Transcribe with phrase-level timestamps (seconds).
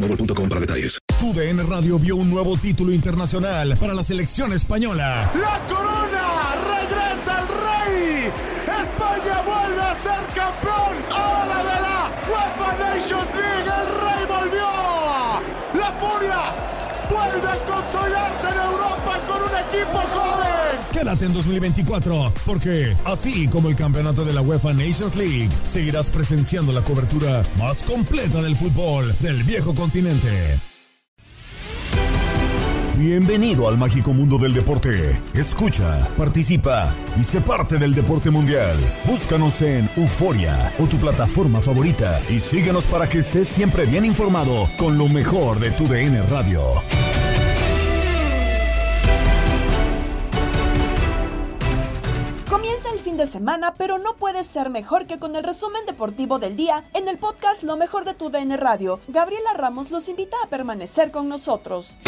[0.00, 0.98] boostmobile.com para detalles.
[1.18, 5.30] TUDN Radio vio un nuevo título internacional para la selección española.
[5.34, 6.54] ¡La corona!
[6.64, 8.32] ¡Regresa el rey!
[8.62, 10.96] ¡España vuelve a ser campeón!
[11.10, 13.70] ¡Hola de la UEFA Nations League!
[13.78, 14.68] ¡El rey volvió!
[15.74, 16.54] ¡La furia!
[17.10, 20.47] ¡Vuelve a consolidarse en Europa con un equipo joven!
[20.98, 26.72] Quédate en 2024, porque así como el campeonato de la UEFA Nations League, seguirás presenciando
[26.72, 30.58] la cobertura más completa del fútbol del viejo continente.
[32.96, 35.16] Bienvenido al mágico mundo del deporte.
[35.34, 38.76] Escucha, participa y sé parte del deporte mundial.
[39.06, 44.68] Búscanos en Euforia o tu plataforma favorita y síguenos para que estés siempre bien informado
[44.76, 46.82] con lo mejor de tu DN Radio.
[52.78, 56.38] Comienza el fin de semana, pero no puede ser mejor que con el resumen deportivo
[56.38, 59.00] del día en el podcast Lo mejor de tu DN Radio.
[59.08, 61.98] Gabriela Ramos los invita a permanecer con nosotros.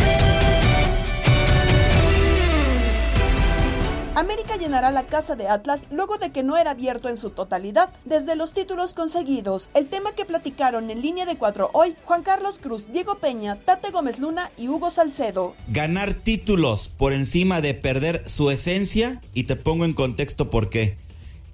[4.16, 7.90] América llenará la casa de Atlas luego de que no era abierto en su totalidad
[8.04, 9.70] desde los títulos conseguidos.
[9.72, 13.92] El tema que platicaron en línea de cuatro hoy Juan Carlos Cruz, Diego Peña, Tate
[13.92, 15.54] Gómez Luna y Hugo Salcedo.
[15.68, 20.96] Ganar títulos por encima de perder su esencia y te pongo en contexto por qué.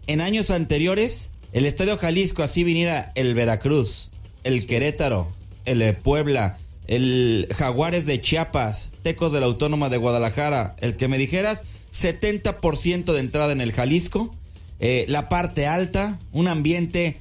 [0.06, 4.12] En años anteriores, el Estadio Jalisco así viniera el Veracruz,
[4.44, 5.30] el Querétaro,
[5.66, 11.18] el Puebla, el Jaguares de Chiapas, Tecos de la Autónoma de Guadalajara, el que me
[11.18, 11.64] dijeras
[12.02, 14.34] 70% de entrada en el Jalisco,
[14.80, 17.18] eh, la parte alta, un ambiente,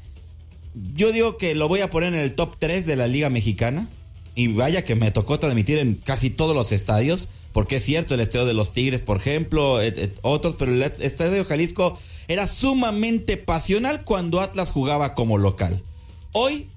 [0.93, 3.87] yo digo que lo voy a poner en el top 3 de la Liga Mexicana,
[4.35, 8.19] y vaya que me tocó transmitir en casi todos los estadios, porque es cierto, el
[8.19, 9.79] estadio de los Tigres, por ejemplo,
[10.21, 11.97] otros, pero el estadio de Jalisco
[12.27, 15.81] era sumamente pasional cuando Atlas jugaba como local.
[16.33, 16.67] Hoy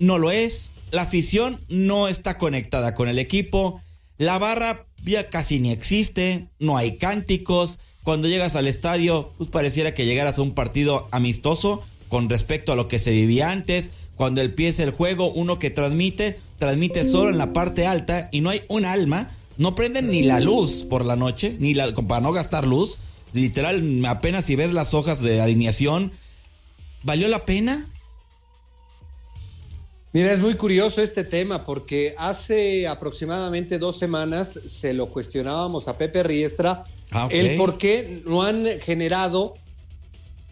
[0.00, 3.80] no lo es, la afición no está conectada con el equipo,
[4.18, 7.80] la barra ya casi ni existe, no hay cánticos.
[8.02, 12.76] Cuando llegas al estadio, pues pareciera que llegaras a un partido amistoso con respecto a
[12.76, 13.92] lo que se vivía antes.
[14.16, 18.50] Cuando empieza el juego, uno que transmite, transmite solo en la parte alta y no
[18.50, 19.30] hay un alma.
[19.56, 22.98] No prenden ni la luz por la noche, ni la, para no gastar luz.
[23.32, 26.12] Literal, apenas si ves las hojas de alineación.
[27.02, 27.88] ¿Valió la pena?
[30.14, 35.98] Mira, es muy curioso este tema porque hace aproximadamente dos semanas se lo cuestionábamos a
[35.98, 37.32] Pepe Riestra Ah, ok.
[37.32, 39.54] el por qué no han generado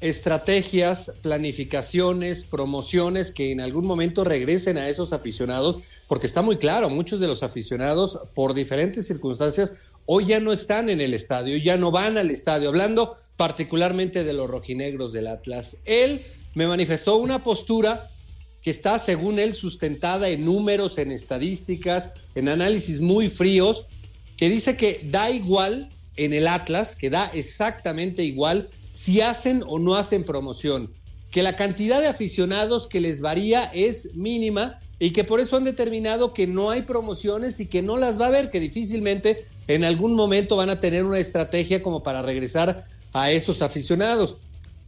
[0.01, 5.79] estrategias, planificaciones, promociones que en algún momento regresen a esos aficionados,
[6.09, 9.75] porque está muy claro, muchos de los aficionados por diferentes circunstancias
[10.07, 14.33] hoy ya no están en el estadio, ya no van al estadio, hablando particularmente de
[14.33, 15.77] los rojinegros del Atlas.
[15.85, 16.23] Él
[16.55, 18.09] me manifestó una postura
[18.63, 23.87] que está, según él, sustentada en números, en estadísticas, en análisis muy fríos,
[24.37, 29.79] que dice que da igual en el Atlas, que da exactamente igual si hacen o
[29.79, 30.93] no hacen promoción,
[31.31, 35.65] que la cantidad de aficionados que les varía es mínima y que por eso han
[35.65, 39.85] determinado que no hay promociones y que no las va a haber, que difícilmente en
[39.85, 44.37] algún momento van a tener una estrategia como para regresar a esos aficionados.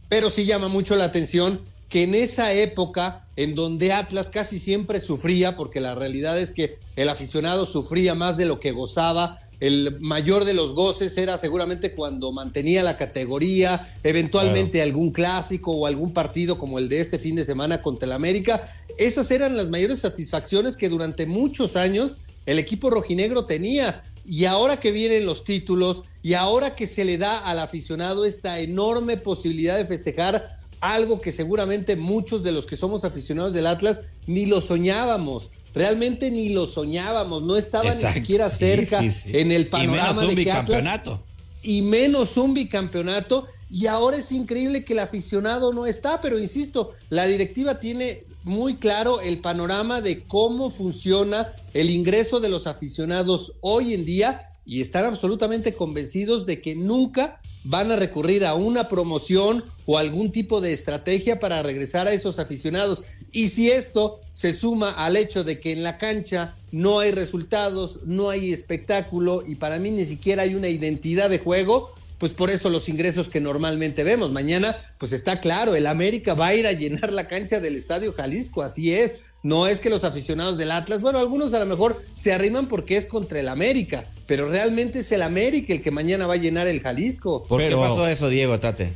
[0.07, 1.59] Pero sí llama mucho la atención
[1.89, 6.77] que en esa época en donde Atlas casi siempre sufría, porque la realidad es que
[6.95, 11.95] el aficionado sufría más de lo que gozaba, el mayor de los goces era seguramente
[11.95, 17.35] cuando mantenía la categoría, eventualmente algún clásico o algún partido como el de este fin
[17.35, 18.61] de semana contra el América.
[18.97, 24.03] Esas eran las mayores satisfacciones que durante muchos años el equipo rojinegro tenía.
[24.25, 28.59] Y ahora que vienen los títulos y ahora que se le da al aficionado esta
[28.59, 30.54] enorme posibilidad de festejar
[30.93, 35.51] algo que seguramente muchos de los que somos aficionados del Atlas ni lo soñábamos.
[35.73, 40.29] Realmente ni lo soñábamos, no estaba ni siquiera cerca en el panorama y menos un
[40.29, 41.11] de bicampeonato.
[41.11, 43.45] Atlas, y menos un bicampeonato.
[43.69, 48.75] Y ahora es increíble que el aficionado no está, pero insisto, la directiva tiene muy
[48.75, 54.81] claro el panorama de cómo funciona el ingreso de los aficionados hoy en día y
[54.81, 60.61] están absolutamente convencidos de que nunca van a recurrir a una promoción o algún tipo
[60.61, 63.01] de estrategia para regresar a esos aficionados.
[63.31, 68.01] Y si esto se suma al hecho de que en la cancha no hay resultados,
[68.05, 72.49] no hay espectáculo y para mí ni siquiera hay una identidad de juego, pues por
[72.49, 74.31] eso los ingresos que normalmente vemos.
[74.31, 78.13] Mañana, pues está claro, el América va a ir a llenar la cancha del Estadio
[78.13, 79.15] Jalisco, así es.
[79.43, 82.97] No es que los aficionados del Atlas, bueno, algunos a lo mejor se arriman porque
[82.97, 86.67] es contra el América, pero realmente es el América el que mañana va a llenar
[86.67, 87.43] el Jalisco.
[87.47, 88.93] ¿Por Pero- qué pasó eso, Diego, Tate?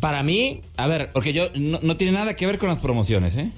[0.00, 3.36] Para mí, a ver, Porque yo no, no tiene nada que ver con las promociones,
[3.36, 3.50] ¿eh?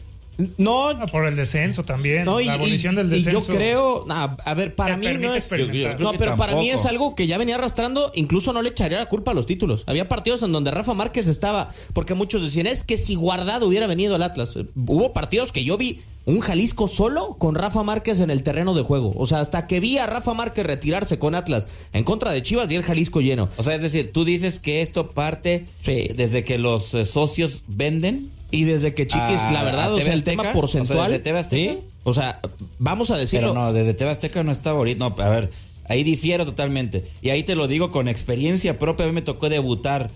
[0.59, 0.91] no.
[1.11, 2.27] Por el descenso también.
[2.27, 3.41] No, y, la abolición y- del y descenso.
[3.53, 5.49] yo creo, a ver, para mí no es.
[5.49, 8.69] Yo- yo- No, pero para mí es algo que ya venía arrastrando, incluso no le
[8.69, 9.85] echaría la culpa a los títulos.
[9.87, 13.87] Había partidos en donde Rafa Márquez estaba, porque muchos decían, es que si Guardado hubiera
[13.87, 14.57] venido al Atlas.
[14.75, 18.83] Hubo partidos que yo vi un Jalisco solo con Rafa Márquez en el terreno de
[18.83, 19.15] juego.
[19.17, 22.67] O sea, hasta que vi a Rafa Márquez retirarse con Atlas en contra de Chivas,
[22.69, 23.49] vi el Jalisco lleno.
[23.57, 26.09] O sea, es decir, tú dices que esto parte Sí.
[26.17, 28.31] desde que los eh, socios venden.
[28.51, 30.25] Y desde que Chiquis, ¿A- la verdad, o sea, el Azteca?
[30.31, 31.11] tema O sea, porcentual.
[31.11, 31.73] ¿desde TV Azteca?
[31.73, 31.79] ¿sí?
[32.05, 32.41] O sea,
[32.79, 33.53] vamos a decirlo.
[33.53, 35.09] Pero no, desde TV Azteca no está ahorita.
[35.09, 35.51] No, a ver,
[35.89, 37.05] ahí difiero totalmente.
[37.23, 39.05] Y ahí te lo digo con experiencia propia.
[39.07, 40.11] A mí me tocó debutar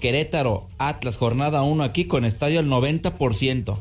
[0.00, 3.76] Querétaro, Atlas, jornada 1 aquí con estadio al 90%.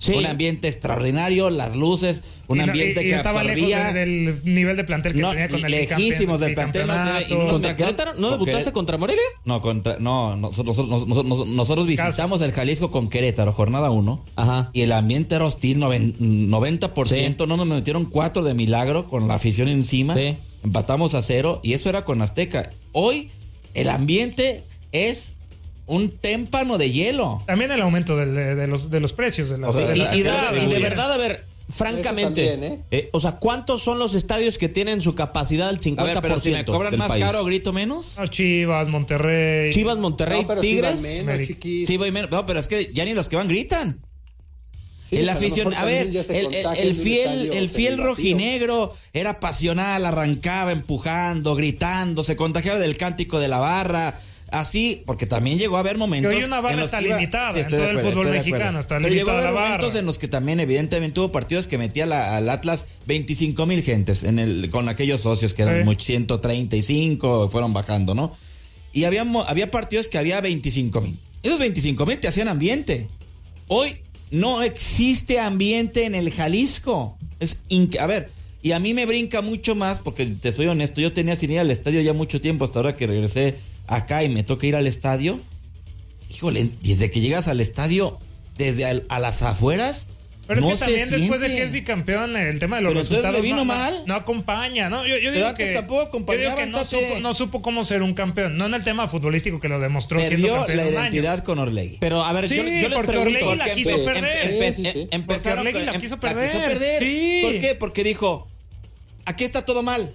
[0.00, 0.14] Sí.
[0.14, 3.78] Un ambiente extraordinario, las luces, un Y ambiente y- y que estaba absorbía.
[3.78, 7.48] lejos del nivel de plantel que No, tenía con el lejísimos del plantel, no.
[7.50, 8.14] ¿Contra Querétaro?
[8.14, 8.72] ¿No debutaste Querétaro.
[8.74, 9.22] contra Morelia?
[9.44, 14.24] No, contra, no, nosotros, nosotros, nosotros- nosotros visitamos el Jalisco con Querétaro, jornada 1.
[14.36, 14.70] Ajá.
[14.72, 17.46] Y el ambiente era hostil, noven- 90%.
[17.46, 20.16] No nos metieron cuatro de milagro con la afición encima.
[20.16, 20.36] Sí.
[20.64, 22.70] Empatamos a cero y eso era con Azteca.
[22.92, 23.30] Hoy
[23.74, 24.62] el ambiente
[24.92, 25.36] es
[25.90, 27.42] un témpano de hielo.
[27.46, 29.98] También el aumento de, de los, de los precios de las, O sea, de Y,
[30.00, 32.82] las y de, y verdad, a ver, francamente, también, ¿eh?
[32.90, 36.18] eh, o sea, ¿cuántos son los estadios que tienen su capacidad al 50% A ver,
[36.22, 37.24] pero si me cobran más país?
[37.24, 38.16] caro, grito menos.
[38.18, 39.70] No, Chivas, Monterrey.
[39.70, 41.02] Chivas, Monterrey, No, Tigres.
[41.24, 41.46] menos.
[41.46, 42.30] Sí, voy menos.
[42.30, 44.00] No, pero es que ya ni los que van gritan.
[45.08, 49.40] Sí, el a lo afición, mejor a ver, el, fiel, estadio el fiel rojinegro era
[49.40, 54.20] pasional, arrancaba empujando, gritando, se contagiaba del cántico de la barra,
[54.52, 56.30] así, porque también llegó a haber momentos.
[56.32, 58.96] Que hoy una barra en los está iba- limitada, en todo el fútbol mexicano está
[58.98, 62.36] Pero llegó a haber momentos en los que también, evidentemente, hubo partidos que metía la-
[62.36, 65.88] al Atlas 25 mil gentes en el, con aquellos socios que eran Sí.
[65.88, 68.34] much- 135, fueron bajando, ¿no?
[68.92, 71.18] Y había, había partidos que había 25 mil.
[71.42, 73.08] Esos 25 mil te hacían ambiente.
[73.68, 73.96] Hoy
[74.30, 77.16] no existe ambiente en el Jalisco.
[77.38, 77.64] Es
[78.00, 78.30] a ver,
[78.62, 81.60] y a mí me brinca mucho más, porque te soy honesto, yo tenía sin ir
[81.60, 83.54] al estadio ya mucho tiempo, hasta ahora que regresé
[83.90, 85.40] acá y me toca ir al estadio.
[86.28, 88.18] Híjole, desde que llegas al estadio,
[88.56, 90.08] desde al- a las afueras,
[90.46, 91.62] Pero no es que también se después de siente.
[91.62, 93.94] que es bicampeón, el tema de los Pero resultados le vino no, no- mal.
[94.06, 95.06] no acompaña, ¿no?
[95.06, 98.14] Yo, yo digo que, tampoco yo digo que no supo, no supo cómo ser un
[98.14, 101.00] campeón, no en el tema futbolístico que lo demostró siendo perdió campeón la un año.
[101.02, 101.98] identidad con Orlegui.
[102.00, 103.30] Pero a ver, Sí, yo, yo les porque pregunto.
[103.30, 104.72] Orlegui la Porque quiso perder.
[104.72, 106.98] Sí, sí, em- empezaron Porque Orlegui la em- quiso la perder.
[107.02, 107.40] Sí.
[107.42, 107.74] ¿Por qué?
[107.76, 108.48] Porque dijo,
[109.24, 110.12] aquí está todo mal.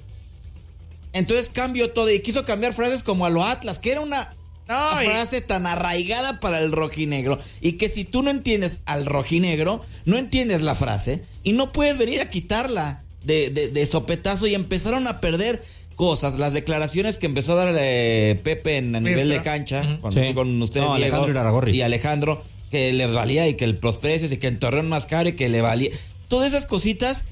[1.15, 4.35] Entonces cambió todo y quiso cambiar frases como a lo Atlas, que era una
[4.67, 7.39] No, y- frase tan arraigada para el rojinegro.
[7.61, 11.97] Y que si tú no entiendes al rojinegro, no entiendes la frase y no puedes
[11.97, 15.63] venir a quitarla de, de- de sopetazo y empezaron a perder
[15.95, 16.37] cosas.
[16.37, 20.33] Las declaraciones que empezó a dar eh, Pepe en, a nivel de cancha, con, Sí.
[20.33, 20.85] con ustedes.
[20.85, 21.71] No, Diego, Alejandro Iraragorri.
[21.77, 25.05] Y Alejandro, que le valía y que el- los precios y que en Torreón más
[25.05, 25.91] caro y que le valía.
[26.27, 27.23] Todas esas cositas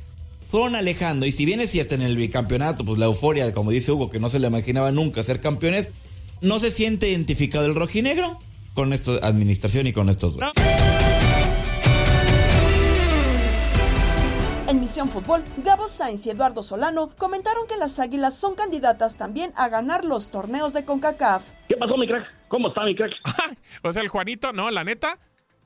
[0.53, 1.25] fueron alejando.
[1.25, 4.19] Y si bien es cierto en el bicampeonato, pues la euforia, como dice Hugo, que
[4.19, 5.89] no se le imaginaba nunca ser campeones,
[6.41, 8.37] no se siente identificado el rojinegro
[8.75, 10.53] con esta administración y con estos dueños.
[14.67, 19.53] En Misión Fútbol, Gabo Sainz y Eduardo Solano comentaron que las Águilas son candidatas también
[19.55, 21.45] a ganar los torneos de CONCACAF.
[21.67, 22.27] ¿Qué pasó, mi crack?
[22.49, 23.11] ¿Cómo está, mi crack?
[23.81, 25.17] O sea, el Juanito, no, la neta.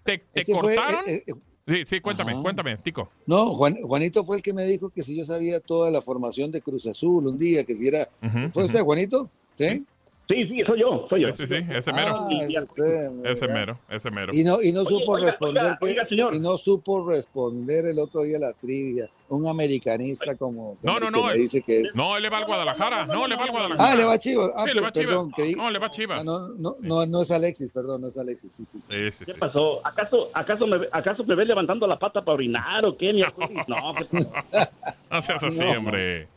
[0.05, 1.01] ¿Te, te Este fue, cortaron?
[1.09, 1.33] eh, eh,
[1.67, 2.41] sí, sí, cuéntame, Ajá.
[2.41, 3.09] cuéntame, Tico.
[3.25, 6.51] No, Juan- Juanito fue el que me dijo que si yo sabía toda la formación
[6.51, 8.09] de Cruz Azul un día, que si era...
[8.53, 9.29] ¿Fue usted, Juanito?
[9.57, 9.85] ¿Sí?
[10.29, 11.31] Sí, sí, soy yo, soy yo.
[11.31, 12.13] Sí, sí, sí, ese mero.
[12.13, 14.33] Ah, es usted, Ese mero, ese mero.
[14.35, 16.35] Y no, y no Oye, supo oiga, responder oiga, que- oiga, señor.
[16.35, 19.09] y no supo responder el otro día la trivia.
[19.29, 21.31] Un americanista como No, no, no.
[21.31, 23.05] dice que No, él le va al Guadalajara.
[23.05, 23.91] No, le va al Guadalajara.
[23.91, 24.51] Ah, le va a Chivas.
[24.53, 25.07] Ah, Sí, le va Chivas.
[25.07, 26.19] perdón, que di- No, le va a Chivas.
[26.19, 28.51] Ah, no, no, no, no es Alexis, perdón, no es Alexis.
[28.51, 28.85] Sí, sí, sí.
[28.89, 29.37] Sí, sí, ¿Qué sí.
[29.39, 29.79] pasó?
[29.87, 33.13] ¿Acaso, acaso, me, ¿Acaso me ves levantando la pata para orinar o qué?
[33.69, 34.11] No, pues,
[35.09, 35.71] No seas así, No.
[35.77, 36.27] hombre.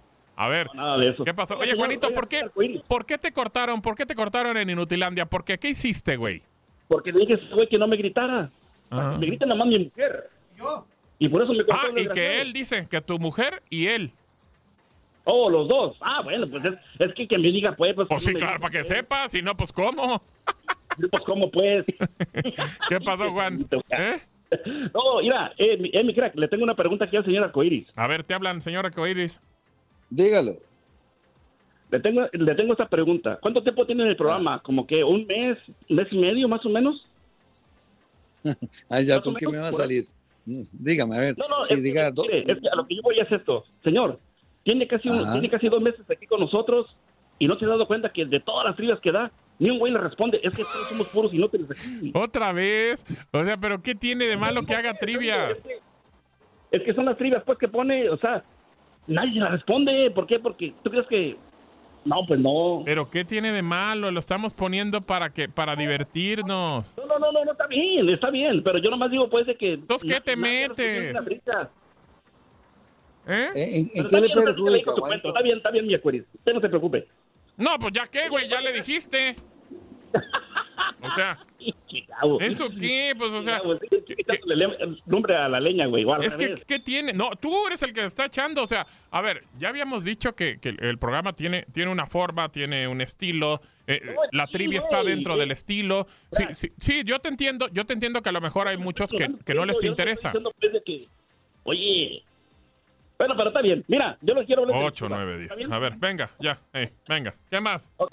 [0.42, 1.23] A ver, nada de eso.
[1.23, 1.54] ¿qué pasó?
[1.56, 2.49] Oye, Señor, Juanito, ¿por qué,
[2.88, 3.82] ¿por qué te cortaron?
[3.82, 5.26] ¿Por qué te cortaron en Inutilandia?
[5.26, 5.59] ¿Por qué?
[5.59, 6.42] ¿Qué hiciste, güey?
[6.88, 8.49] Porque le dije a ese güey que no me gritara.
[8.88, 9.18] Ajá.
[9.18, 10.30] Me grita nada más mi mujer.
[11.18, 13.88] Y por eso me Ah, cortaron el y que él dice que tu mujer y
[13.88, 14.12] él.
[15.25, 15.99] Oh, los dos.
[16.00, 17.94] Ah, bueno, pues es, es que que me diga, pues.
[17.94, 18.88] Pues, Pues sí, claro, diga, para que pues.
[18.88, 20.23] sepa, si no, pues ¿cómo?
[21.11, 21.85] Pues, ¿cómo pues?
[22.88, 23.68] ¿Qué pasó, Juan?
[23.90, 24.18] ¿Eh?
[24.94, 27.88] No, mira, eh, mi, eh, mi crack, le tengo una pregunta aquí al señor Arcoiris.
[27.94, 29.38] A ver, te hablan, señora Coiris.
[30.11, 30.57] Dígalo.
[31.90, 33.38] Le tengo, le tengo esta pregunta.
[33.40, 34.62] ¿Cuánto tiempo tiene en el programa?
[34.62, 37.07] ¿Como que un mes, un mes y medio más o menos?
[38.88, 40.05] Ah, ya, ¿con qué me va a salir?
[40.47, 41.37] Mm, Dígame, a ver.
[41.38, 43.21] No, no, Sí, es, diga, que, do- mire, es que a lo que yo voy
[43.21, 43.64] es esto.
[43.69, 44.19] Señor,
[44.64, 46.87] tiene casi, un- tiene casi dos meses aquí con nosotros
[47.38, 49.79] y no se ha dado cuenta que de todas las trivias que da, ni un
[49.79, 50.40] güey le responde.
[50.43, 52.12] Es que todos somos puros inútiles aquí.
[52.14, 53.05] Otra vez.
[53.31, 55.50] O sea, pero ¿qué tiene de malo que haga trivia?
[55.50, 55.79] Es que,
[56.73, 58.43] es que son las trivias pues que pone, o sea,
[59.07, 60.11] nadie la responde.
[60.11, 60.38] ¿Por qué?
[60.38, 61.37] Porque tú crees que...
[62.04, 62.83] No, pues no.
[62.85, 64.11] Pero ¿qué tiene de malo?
[64.11, 66.95] Lo estamos poniendo para que para divertirnos.
[66.97, 69.54] No, no, no, no, no, está bien, está bien, pero yo nomás digo pues de
[69.54, 69.75] que...
[69.75, 71.25] Entonces, ¿qué te metes?
[71.25, 71.71] brisa.
[73.26, 73.50] ¿Eh?
[73.54, 75.28] ¿En, qué está le perjudica, Juanito?
[75.28, 76.26] Está bien, está bien, mi Aquarius.
[76.35, 77.07] Usted no se preocupe.
[77.59, 79.37] No, pues ya qué, güey, ya le dijiste.
[81.02, 81.38] O sea,
[81.87, 82.40] Chicago.
[82.40, 83.14] ¿eso qué?
[83.17, 83.61] Pues, o sea,
[84.07, 84.45] Chicago,
[85.37, 86.05] a la leña, güey.
[86.23, 86.55] es que.
[86.67, 87.12] ¿qué tiene?
[87.12, 88.62] No, tú eres el que está echando.
[88.62, 92.50] O sea, a ver, ya habíamos dicho que, que el programa tiene, tiene una forma,
[92.50, 93.61] tiene un estilo.
[93.87, 96.07] eh, No, la sí, trivia está dentro del estilo.
[96.33, 97.69] Sí, sí, sí, yo te entiendo.
[97.73, 100.33] Yo te entiendo que a lo mejor hay muchos que, que no les interesa.
[100.33, 100.43] pues,
[101.64, 102.23] oye,
[103.19, 103.85] bueno, pero está bien.
[103.87, 105.11] Mira, yo les quiero hablar de 8, Chivas.
[105.25, 105.43] 9, 10.
[105.43, 105.73] ¿Está bien?
[105.73, 106.59] A ver, venga, ya.
[106.73, 107.90] eh, venga, ¿qué más?
[107.99, 108.12] Ok.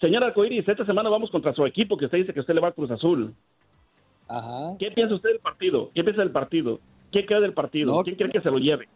[0.00, 2.68] Señor Arcoiris, esta semana vamos contra su equipo que usted dice que usted le va
[2.68, 3.34] a Cruz Azul.
[4.28, 4.76] Ajá.
[4.78, 5.90] ¿Qué piensa usted del partido?
[5.94, 6.80] ¿Qué piensa del partido?
[7.12, 7.94] ¿Qué cree del partido?
[7.94, 8.02] No.
[8.02, 8.88] ¿Quién cree que se lo lleve?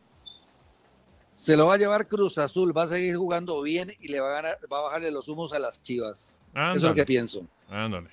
[1.37, 4.29] Se lo va a llevar Cruz Azul, va a seguir jugando bien y le va
[4.29, 6.39] a, ganar, va a bajarle los humos a las chivas.
[6.55, 7.47] Eso es lo que pienso.
[7.71, 8.09] ándale.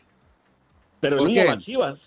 [1.02, 1.46] Pero ¿Por no qué?
[1.46, 2.00] las Chivas.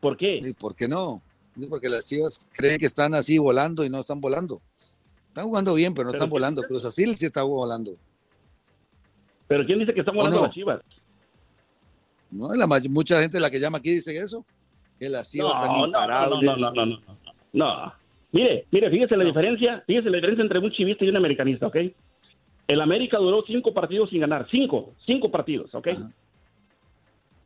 [0.00, 0.40] ¿Por qué?
[0.42, 1.22] ¿Y por qué no?
[1.68, 4.60] Porque las chivas creen que están así volando y no están volando.
[5.28, 6.62] Están jugando bien, pero no Pero están volando.
[6.62, 7.96] Cruz Azul sí está volando.
[9.48, 10.42] ¿Pero quién dice que están volando no?
[10.44, 10.80] las Chivas?
[12.30, 12.52] ¿no?
[12.54, 14.44] La mucha gente la que llama aquí dice eso,
[14.98, 16.42] que las chivas están no, no, no, imparables.
[16.42, 17.00] no, no, no, no,
[17.52, 17.92] no.
[18.32, 21.76] Mire, mire, fíjese la diferencia, fíjese la diferencia entre un chivista y un americanista, ¿ok?
[22.66, 25.88] El América duró cinco partidos sin ganar, cinco, cinco partidos, ¿ok?
[25.88, 26.10] Ajá.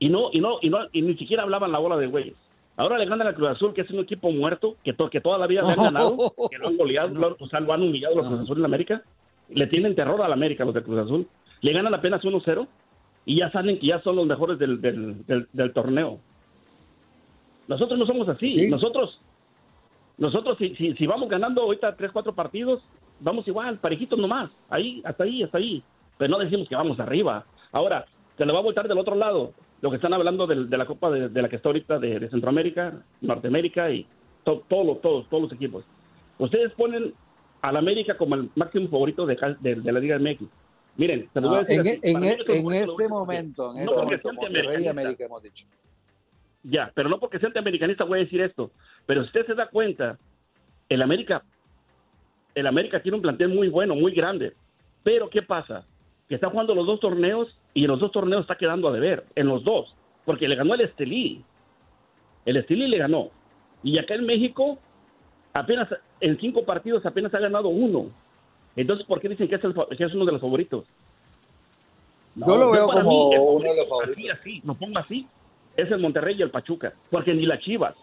[0.01, 2.35] Y no, y no, y no, y ni siquiera hablaban la bola de güeyes.
[2.77, 5.39] Ahora le ganan al Cruz Azul, que es un equipo muerto, que, to- que toda
[5.39, 6.17] la vida le han ganado,
[6.51, 9.03] que lo han goleado, lo- o sea, lo han humillado los Cruz Azul en América.
[9.51, 11.29] Le tienen terror a la América los de Cruz Azul.
[11.63, 12.67] Le ganan apenas 1-0
[13.25, 16.19] y ya saben que ya son los mejores del, del, del- del torneo.
[17.69, 18.51] Nosotros no somos así.
[18.51, 18.71] Sí.
[18.71, 19.19] Nosotros,
[20.19, 22.83] nosotros si, si, si vamos ganando ahorita 3, 4 partidos,
[23.21, 24.51] vamos igual, parejitos nomás.
[24.69, 25.83] Ahí, hasta ahí, hasta ahí.
[26.19, 27.45] Pero no decimos que vamos arriba.
[27.73, 28.05] Ahora,
[28.37, 29.53] se le va a voltar del otro lado.
[29.81, 32.19] Lo que están hablando del- de, la Copa de, de la que está ahorita de,
[32.21, 34.07] de Centroamérica, Norteamérica y
[34.45, 35.85] to- todos los- todos, todos los equipos.
[36.39, 37.15] Ustedes ponen
[37.63, 40.43] al América como el máximo favorito de, de, de la Liga MX.
[40.97, 43.93] Miren, se lo voy a No, decir en, así, favorito, lo este momento, en no
[43.93, 44.89] este momento, Monterrey y.
[44.89, 45.67] América hemos dicho.
[46.63, 48.71] Ya, pero no porque sea antiamericanista voy a decir esto.
[49.07, 50.19] Pero si usted se da cuenta,
[50.89, 51.43] el América,
[52.55, 54.55] el América tiene un plantel muy bueno, muy grande.
[55.03, 55.85] Pero ¿qué pasa?
[56.29, 59.25] Que está jugando los dos torneos y en los dos torneos está quedando a deber,
[59.35, 59.95] en los dos.
[60.25, 61.45] Porque le ganó el Estelí.
[62.45, 63.31] El Estelí le ganó.
[63.83, 64.79] Y acá en México,
[65.55, 65.89] apenas
[66.21, 68.13] en cinco partidos apenas ha ganado uno.
[68.77, 70.85] Entonces, ¿por qué dicen que es, el que es uno de los favoritos?
[72.35, 75.27] Yo lo veo como mí, uno de los favorito, Así, así, lo pongo así.
[75.77, 76.93] Es el Monterrey y el Pachuca.
[77.11, 77.95] Porque ni las Chivas.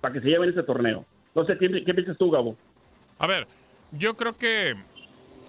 [0.00, 1.04] Para que se lleven ese torneo.
[1.34, 2.56] No sé, ¿qué, qué piensas tú, Gabo?
[3.18, 3.46] A ver,
[3.92, 4.74] yo creo que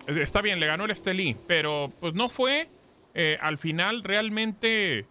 [0.07, 2.67] está bien, le ganó el Estelí, pero pues no fue
[3.13, 5.05] eh, al final realmente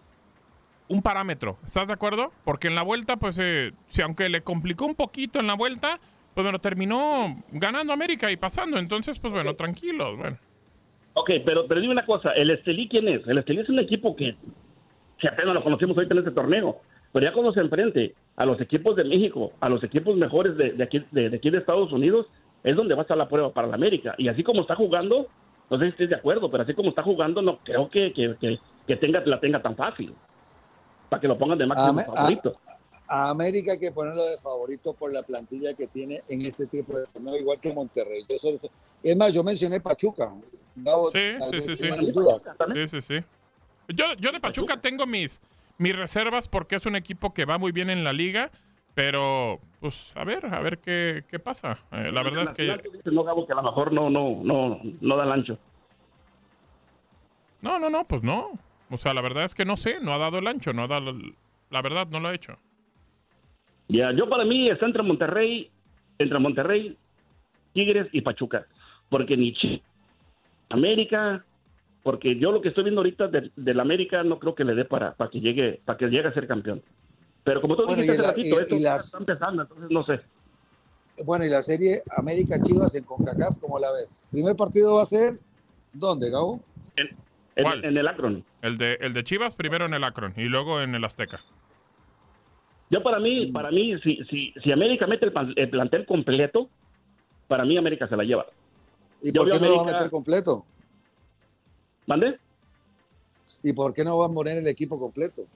[0.89, 1.59] un parámetro.
[1.65, 2.33] ¿Estás de acuerdo?
[2.45, 6.01] Porque en la vuelta, pues, eh, si aunque le complicó un poquito en la vuelta,
[6.35, 8.79] pues bueno, terminó ganando América y pasando.
[8.79, 10.39] Entonces, pues bueno, tranquilos, bueno.
[11.15, 12.33] Ok, pero, pero dime una cosa.
[12.33, 13.27] ¿El Estelí quién es?
[13.27, 14.35] El Estelí es un equipo que
[15.21, 16.81] si apenas lo conocemos ahorita en este torneo.
[17.12, 20.73] Pero ya cuando se enfrente a los equipos de México, a los equipos mejores de,
[20.73, 22.27] de aquí, de, de aquí de Estados Unidos,
[22.65, 24.15] es donde va a estar la prueba para la América.
[24.17, 25.27] Y así como está jugando,
[25.71, 28.35] no sé si estés de acuerdo, pero así como está jugando, no creo que, que,
[28.41, 30.15] que, que tenga, la tenga tan fácil.
[31.11, 32.53] Para que lo pongan de máximo Ame- favorito.
[32.67, 32.79] A
[33.09, 37.07] América hay que ponerlo de favorito por la plantilla que tiene en este tipo de
[37.09, 38.25] torneo, igual que Monterrey.
[38.29, 38.59] Yo solo-
[39.03, 40.29] es más, yo mencioné Pachuca.
[40.75, 41.19] No, Sí,
[41.51, 42.13] sí, sí, sin sí.
[42.13, 42.49] dudas.
[42.75, 43.21] Sí, sí, sí.
[43.89, 45.41] Yo, yo de Pachuca tengo mis,
[45.77, 48.51] mis reservas porque es un equipo que va muy bien en la liga,
[48.95, 51.77] pero pues a ver, a ver qué, qué pasa.
[51.91, 55.17] Eh, la verdad es que No, Gabo, que a lo mejor no, no, no, no
[55.17, 55.59] da el ancho.
[57.61, 58.53] no, no, no, pues no.
[58.91, 60.87] O sea, la verdad es que no sé, no ha dado el ancho, no ha
[60.89, 61.13] dado
[61.71, 62.59] la verdad no lo ha hecho.
[63.93, 65.71] Ya, yo para mí está entre Monterrey,
[66.19, 66.97] entre Monterrey,
[67.75, 68.67] Tigres y Pachuca.
[69.11, 69.83] Porque ni Chi-
[70.71, 71.45] América,
[72.03, 74.87] porque yo lo que estoy viendo ahorita del del América no creo que le dé
[74.87, 76.83] para, para que llegue, para que llegue a ser campeón.
[77.45, 79.91] Pero como tú Bueno, dijiste hace la- ratito, y- esto y las- está empezando, entonces
[79.91, 80.21] no sé.
[81.27, 84.27] Bueno, y la serie América Chivas en CONCACAF, ¿cómo la ves?
[84.31, 85.35] Primer partido va a ser,
[85.93, 86.63] ¿dónde, Gabo?
[86.97, 87.11] En,
[87.63, 87.85] ¿Cuál?
[87.85, 88.45] en el Akron.
[88.63, 91.41] El de, el de Chivas primero en el Akron y luego en el Azteca.
[92.93, 96.69] Yo para mí, para mí, si, si, si América mete el, pan- el plantel completo,
[97.49, 98.45] para mí América se la lleva.
[99.23, 100.67] ¿Y Yo por qué no lo va a América- meter completo?
[102.07, 102.39] ¿Mande?
[103.63, 105.47] ¿Y por qué no va a poner el equipo completo?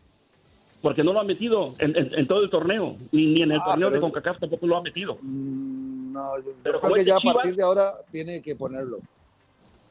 [0.80, 3.60] Porque no lo ha metido en, en- en todo el torneo, ni, ni en el
[3.60, 5.18] Ah, torneo de CONCACAF tampoco lo ha metido.
[5.22, 8.56] No, yo, yo Pero creo que es de ya a partir de ahora tiene que
[8.56, 9.00] ponerlo.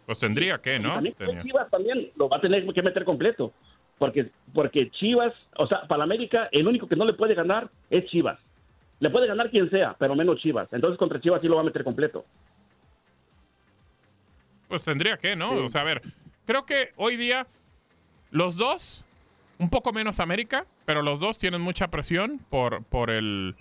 [0.08, 0.94] Pues tendría que, ¿no?
[0.96, 1.44] También Tenía.
[1.44, 3.54] Chivas también lo va a tener que meter completo.
[3.98, 7.70] Porque, porque Chivas, o sea, para la América, el único que no le puede ganar
[7.90, 8.40] es Chivas.
[9.00, 10.68] Le puede ganar quien sea, pero menos Chivas.
[10.72, 12.26] Entonces contra Chivas sí lo va a meter completo.
[14.68, 15.52] Pues tendría que, ¿no?
[15.52, 16.02] O sea, a ver,
[16.46, 17.48] creo que hoy día
[18.32, 19.06] los dos,
[19.60, 23.56] un poco menos América, pero los dos tienen mucha presión por, por el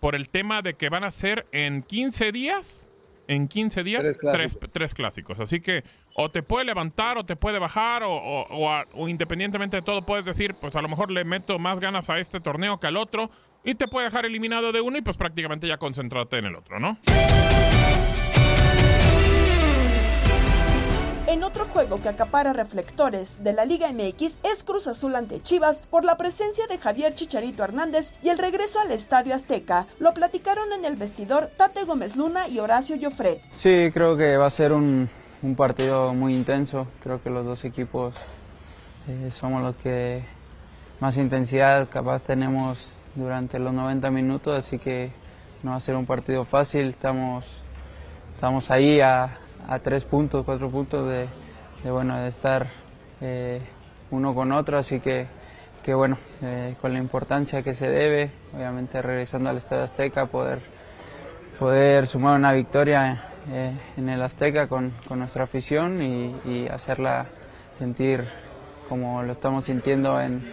[0.00, 2.88] por el tema de que van a ser en 15 días,
[3.28, 4.70] en 15 días, Tres tres, clásicos.
[4.72, 5.40] tres clásicos.
[5.40, 5.82] Así que
[6.14, 9.82] o te puede levantar o te puede bajar o, o- o a- o independientemente de
[9.82, 12.86] todo puedes decir, pues a lo mejor le meto más ganas a este torneo que
[12.86, 13.30] al otro
[13.64, 16.78] y te puede dejar eliminado de uno y pues prácticamente ya concentrarte en el otro,
[16.78, 16.98] ¿no?
[21.28, 25.82] En otro juego que acapara reflectores de la Liga MX es Cruz Azul ante Chivas
[25.90, 29.88] por la presencia de Javier Chicharito Hernández y el regreso al Estadio Azteca.
[29.98, 33.40] Lo platicaron en el vestidor Tate Gómez Luna y Horacio Joffre.
[33.50, 35.10] Sí, creo que va a ser un,
[35.56, 36.86] partido muy intenso.
[37.02, 38.14] Creo que los dos equipos
[39.08, 40.24] eh, somos los que
[41.00, 45.10] más intensidad capaz tenemos durante los 90 minutos, así que
[45.64, 46.86] no va a ser un partido fácil.
[46.86, 47.46] Estamos,
[48.36, 51.28] estamos ahí a, a tres puntos, cuatro puntos de,
[51.90, 52.68] bueno, de estar
[53.20, 53.60] eh,
[54.10, 55.26] uno con otro, así que,
[55.82, 60.60] que bueno, eh, con la importancia que se debe, obviamente regresando al Estadio Azteca, poder
[61.58, 67.26] poder sumar una victoria eh, en el Azteca con, con nuestra afición y, hacerla
[67.72, 68.24] sentir
[68.88, 70.44] como lo estamos sintiendo en,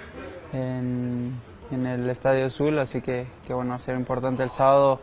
[0.53, 1.33] en,
[1.71, 4.99] en el Estadio Azul, así que, que bueno, va a ser importante el sábado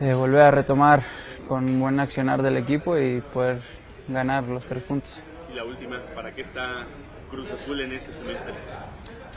[0.00, 1.02] eh, volver a retomar
[1.46, 3.60] con buen accionar del equipo y poder
[4.08, 5.22] ganar los tres puntos.
[5.50, 6.86] Y la última, ¿para qué está
[7.30, 8.54] Cruz Azul en este semestre?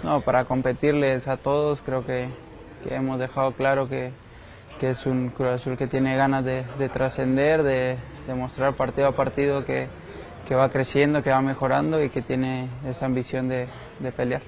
[0.04, 2.30] No, para competirles a todos creo que,
[2.84, 4.12] que hemos dejado claro que,
[4.80, 9.16] que es un Cruz Azul que tiene ganas de, de trascender, de demostrar partido a
[9.16, 9.88] partido que,
[10.48, 13.68] que va creciendo, que va mejorando y que tiene esa ambición de,
[14.00, 14.42] de pelear.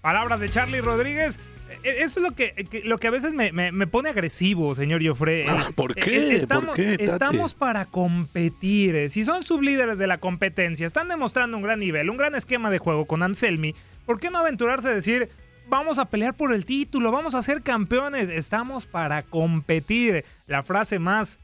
[0.00, 1.38] Palabras de Charlie Rodríguez.
[1.82, 4.74] E- Eso es lo que, que- lo que a veces me, me- me pone agresivo,
[4.74, 5.46] señor Joffre.
[5.48, 6.36] Ah, ¿por Eh, qué?
[6.36, 8.94] Estamos, ¿Por qué, estamos para competir.
[8.94, 9.10] eh.
[9.10, 12.78] Si son sublíderes de la competencia, están demostrando un gran nivel, un gran esquema de
[12.78, 13.74] juego con Anselmi,
[14.06, 15.28] ¿por qué no aventurarse a decir,
[15.68, 18.28] vamos a pelear por el título, vamos a ser campeones?
[18.28, 20.24] Estamos para competir.
[20.46, 21.38] La frase más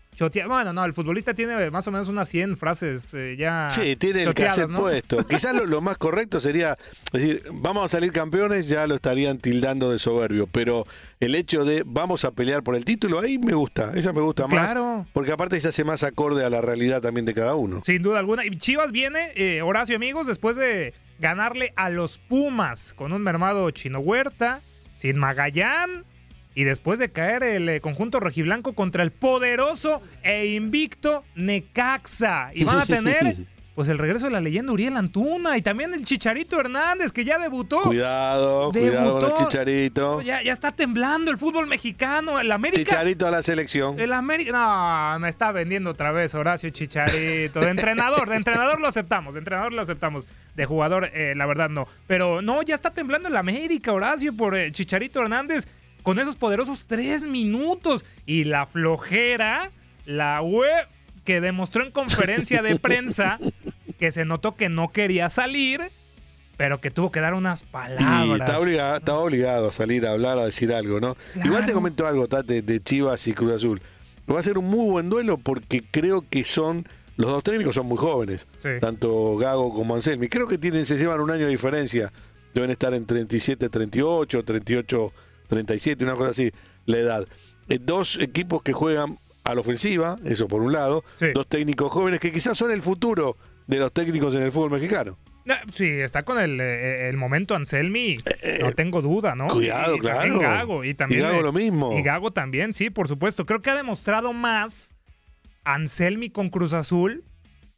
[0.47, 3.69] Bueno, no, el futbolista tiene más o menos unas 100 frases eh, ya.
[3.71, 4.81] Sí, tiene el cassette ¿no?
[4.81, 5.25] puesto.
[5.29, 6.75] Quizás lo, lo más correcto sería
[7.13, 10.85] decir, vamos a salir campeones, ya lo estarían tildando de soberbio, pero
[11.21, 14.47] el hecho de vamos a pelear por el título, ahí me gusta, esa me gusta
[14.47, 14.73] más.
[14.73, 15.07] Claro.
[15.13, 17.83] Porque aparte se hace más acorde a la realidad también de cada uno.
[17.85, 18.45] Sin duda alguna.
[18.45, 23.71] Y Chivas viene, eh, Horacio amigos, después de ganarle a los Pumas con un mermado
[23.71, 24.63] Chino Huerta,
[24.97, 26.05] sin Magallán.
[26.59, 32.51] Y después de caer el eh, conjunto rojiblanco contra el poderoso e invicto Necaxa.
[32.53, 33.37] Y van a tener
[33.77, 37.39] pues el regreso de la leyenda Uriel Antuna y también el Chicharito Hernández, que ya
[37.39, 37.83] debutó.
[37.83, 40.21] Cuidado, cuidado con el Chicharito.
[40.23, 42.83] Ya, ya está temblando el fútbol mexicano, el América.
[42.83, 44.01] Chicharito a la selección.
[44.01, 47.61] El América, no, me está vendiendo otra vez Horacio Chicharito.
[47.61, 50.27] De entrenador, de entrenador lo aceptamos, de entrenador lo aceptamos.
[50.57, 51.87] De jugador, eh, la verdad no.
[52.09, 55.69] Pero no, ya está temblando el América, Horacio, por eh, Chicharito Hernández
[56.03, 58.05] con esos poderosos tres minutos.
[58.27, 59.71] Y la flojera,
[60.05, 60.89] la web
[61.25, 63.39] que demostró en conferencia de prensa
[63.99, 65.91] que se notó que no quería salir,
[66.57, 68.27] pero que tuvo que dar unas palabras.
[68.27, 71.17] Y está obligado, estaba obligado a salir a hablar, a decir algo, ¿no?
[71.45, 73.83] Igual te comento algo, Tate, de Chivas y Cruz Azul.
[74.31, 76.87] Va a ser un muy buen duelo porque creo que son.
[77.17, 78.47] Los dos técnicos son muy jóvenes,
[78.81, 80.29] tanto Gago como Anselmi.
[80.29, 82.13] Creo que tienen, se llevan un año de diferencia.
[82.55, 85.13] Deben estar en 37, 38, 38,
[85.49, 86.51] 37, una cosa así,
[86.87, 87.29] la edad.
[87.69, 91.05] Eh, dos equipos que juegan a la ofensiva, eso por un lado.
[91.35, 95.19] Dos técnicos jóvenes que quizás son el futuro de los técnicos en el fútbol mexicano.
[95.73, 98.19] Sí, está con el, eh, el momento Anselmi,
[98.61, 99.49] no tengo duda, ¿no?
[99.49, 100.37] Cuidado, y, claro.
[100.37, 101.23] Y Gago, y también.
[101.23, 101.99] Y Gago lo mismo.
[101.99, 103.47] Y Gago también, sí, por supuesto.
[103.47, 104.95] Creo que ha demostrado más
[105.65, 107.25] Anselmi con Cruz Azul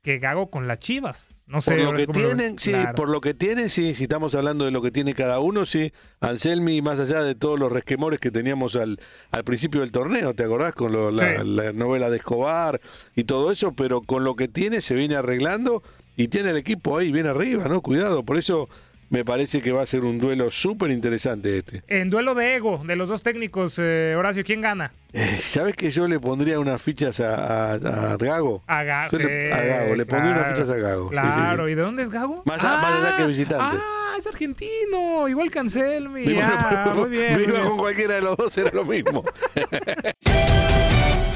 [0.02, 1.39] que Gago con las Chivas.
[1.50, 1.76] No sé.
[1.76, 4.80] Por lo que tienen, sí, por lo que tienen, sí, si estamos hablando de lo
[4.80, 5.92] que tiene cada uno, sí.
[6.20, 9.00] Anselmi, más allá de todos los resquemores que teníamos al,
[9.32, 10.74] al principio del torneo, ¿te acordás?
[10.74, 12.80] Con lo, la, la novela de Escobar
[13.16, 15.82] y todo eso, pero con lo que tiene se viene arreglando
[16.16, 17.80] y tiene el equipo ahí bien arriba, ¿no?
[17.80, 18.68] Cuidado, por eso
[19.10, 21.82] me parece que va a ser un duelo súper interesante este.
[21.88, 24.92] En duelo de ego de los dos técnicos, eh, Horacio, ¿quién gana?
[25.12, 28.62] Eh, ¿Sabes que yo le pondría unas fichas a, a, a Gago?
[28.68, 28.84] A.
[28.84, 31.08] Le, a Gago, le pondría unas fichas a Gago.
[31.08, 32.42] Claro, ¿y de dónde es Gago?
[32.46, 33.76] Más, allá que visitante.
[33.80, 36.38] Ah, es argentino, igual que Anselmi.
[36.40, 37.36] Ah, muy bien.
[37.36, 39.24] Me iba con cualquiera de los dos, era lo mismo.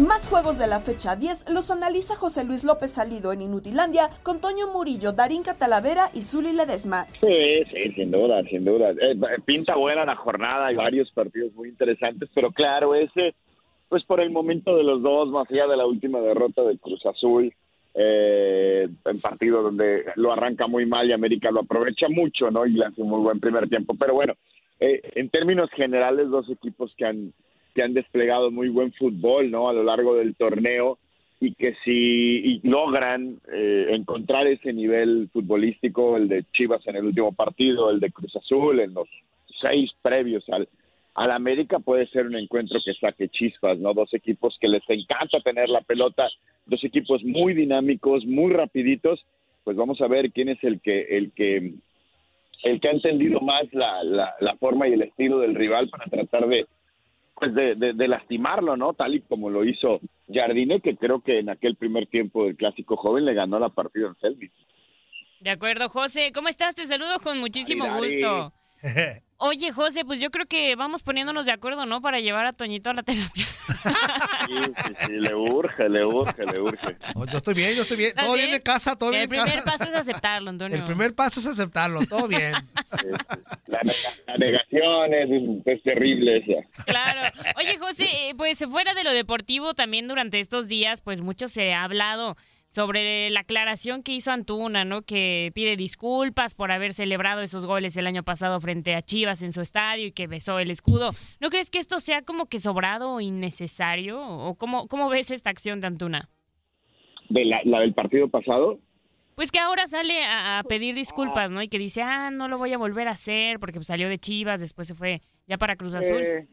[0.00, 4.40] Más juegos de la fecha 10 los analiza José Luis López Salido en Inutilandia con
[4.40, 7.04] Toño Murillo, Darín Catalavera y Zuli Ledesma.
[7.20, 8.92] Sí, sí, sin duda, sin duda.
[8.92, 13.34] Eh, pinta buena la jornada, hay varios partidos muy interesantes, pero claro, ese,
[13.90, 17.04] pues por el momento de los dos, más allá de la última derrota de Cruz
[17.04, 17.52] Azul,
[17.92, 22.64] eh, en partido donde lo arranca muy mal y América lo aprovecha mucho, ¿no?
[22.64, 23.94] Y le hace un muy buen primer tiempo.
[24.00, 24.32] Pero bueno,
[24.78, 27.34] eh, en términos generales, dos equipos que han
[27.74, 30.98] que han desplegado muy buen fútbol no a lo largo del torneo
[31.40, 37.32] y que si logran eh, encontrar ese nivel futbolístico el de Chivas en el último
[37.32, 39.08] partido el de Cruz Azul en los
[39.60, 40.68] seis previos al
[41.14, 45.40] al América puede ser un encuentro que saque chispas no dos equipos que les encanta
[45.40, 46.28] tener la pelota
[46.66, 49.24] dos equipos muy dinámicos muy rapiditos.
[49.64, 51.74] Pues vamos a ver quién es el que el que
[52.62, 56.04] el que ha entendido más la, la, la forma y el estilo del rival para
[56.06, 56.66] tratar de
[57.40, 58.92] pues de, de, de, lastimarlo, ¿no?
[58.92, 60.00] Tal y como lo hizo
[60.32, 64.08] Jardine, que creo que en aquel primer tiempo del clásico joven le ganó la partida
[64.08, 64.52] en Selby.
[65.40, 66.32] De acuerdo, José.
[66.32, 66.74] ¿Cómo estás?
[66.74, 68.52] Te saludo con muchísimo gusto.
[69.42, 72.02] Oye, José, pues yo creo que vamos poniéndonos de acuerdo, ¿no?
[72.02, 73.46] Para llevar a Toñito a la terapia.
[74.50, 76.96] Sí, sí, sí, le urge, le urge, le urge.
[77.30, 78.12] Yo estoy bien, yo estoy bien.
[78.14, 78.40] Todo ¿Ah, sí?
[78.42, 79.64] bien en casa, todo bien El en primer casa.
[79.78, 80.76] paso es aceptarlo, Antonio.
[80.76, 82.52] El primer paso es aceptarlo, todo bien.
[83.68, 83.80] La,
[84.26, 86.84] la negación es, es terrible esa.
[86.84, 87.20] Claro.
[87.56, 91.72] Oye, José, eh, pues fuera de lo deportivo, también durante estos días, pues mucho se
[91.72, 92.36] ha hablado
[92.70, 95.02] sobre la aclaración que hizo Antuna, ¿no?
[95.02, 99.50] Que pide disculpas por haber celebrado esos goles el año pasado frente a Chivas en
[99.50, 101.10] su estadio y que besó el escudo.
[101.40, 104.22] ¿No crees que esto sea como que sobrado o innecesario?
[104.22, 106.28] ¿O cómo, cómo ves esta acción de Antuna?
[107.28, 108.78] ¿De la, la del partido pasado?
[109.34, 111.62] Pues que ahora sale a, a pedir disculpas, ¿no?
[111.62, 114.18] Y que dice, ah, no lo voy a volver a hacer porque pues, salió de
[114.18, 116.22] Chivas, después se fue ya para Cruz Azul.
[116.22, 116.46] Eh,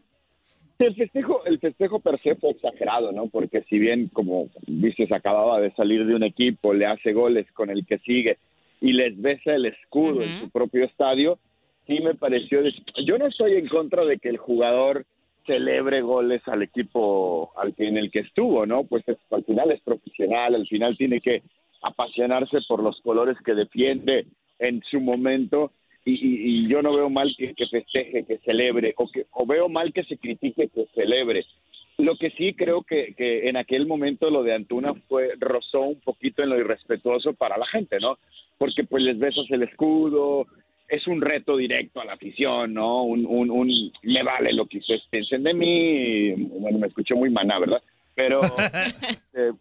[0.80, 3.28] el festejo, el festejo per se fue exagerado, ¿no?
[3.28, 7.70] Porque si bien, como dices, acababa de salir de un equipo, le hace goles con
[7.70, 8.38] el que sigue
[8.80, 11.40] y les besa el escudo en su propio estadio,
[11.88, 12.62] sí me pareció...
[13.06, 15.06] Yo no estoy en contra de que el jugador
[15.46, 18.84] celebre goles al equipo al que, en el que estuvo, ¿no?
[18.84, 21.42] Pues es- al final es profesional, al final tiene que
[21.82, 24.26] apasionarse por los colores que defiende
[24.60, 25.72] en su momento
[26.10, 29.46] y, y- y yo no veo mal que, que festeje, que celebre, o, que, o
[29.46, 31.46] veo mal que se critique, que celebre.
[32.00, 36.00] Lo que sí creo que, que en aquel momento lo de Antuna fue rozó un
[36.00, 38.18] poquito en lo irrespetuoso para la gente, ¿no?
[38.58, 40.46] Porque pues les besas el escudo,
[40.88, 43.04] es un reto directo a la afición, ¿no?
[43.04, 47.30] Un, un, un me vale lo que ustedes piensen de mí, bueno, me escuché muy
[47.32, 47.82] maná, ¿verdad?
[48.16, 48.40] Pero
[49.34, 49.52] eh,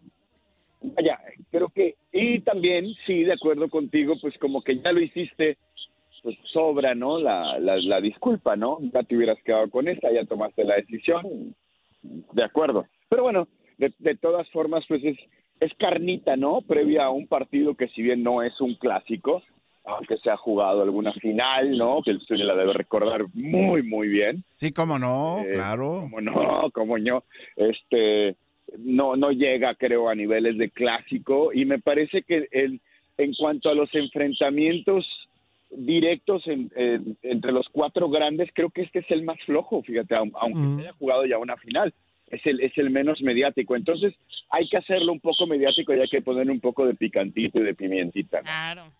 [0.81, 1.19] vaya,
[1.51, 5.57] creo que, y también, sí, de acuerdo contigo, pues como que ya lo hiciste,
[6.27, 7.17] pues sobra, ¿no?
[7.19, 8.79] La, la, la disculpa, ¿no?
[8.93, 11.55] Ya te hubieras quedado con esa, ya tomaste la decisión,
[12.01, 12.85] de acuerdo.
[13.07, 15.17] Pero bueno, de, de todas formas, pues es,
[15.61, 16.59] es carnita, ¿no?
[16.59, 19.41] Previa a un partido que si bien no es un clásico,
[19.85, 22.01] aunque se ha jugado alguna final, ¿no?
[22.03, 24.43] Que el Zuli la debe recordar muy, muy bien.
[24.57, 26.01] Sí, cómo no, Eh, claro.
[26.01, 27.23] Cómo no, cómo no.
[27.55, 28.35] Este,
[28.77, 32.81] no, no llega, creo, a niveles de clásico y me parece que el,
[33.17, 35.05] en cuanto a los enfrentamientos
[35.69, 40.15] directos en- en- entre los cuatro grandes, creo que este es el más flojo, fíjate,
[40.15, 40.75] aun- aunque Mm.
[40.77, 41.93] se haya jugado ya una final.
[42.29, 43.75] Es el, es el menos mediático.
[43.75, 44.13] Entonces,
[44.49, 47.63] hay que hacerlo un poco mediático y hay que poner un poco de picantito y
[47.63, 48.37] de pimientita.
[48.39, 48.43] ¿no?
[48.43, 48.93] Claro.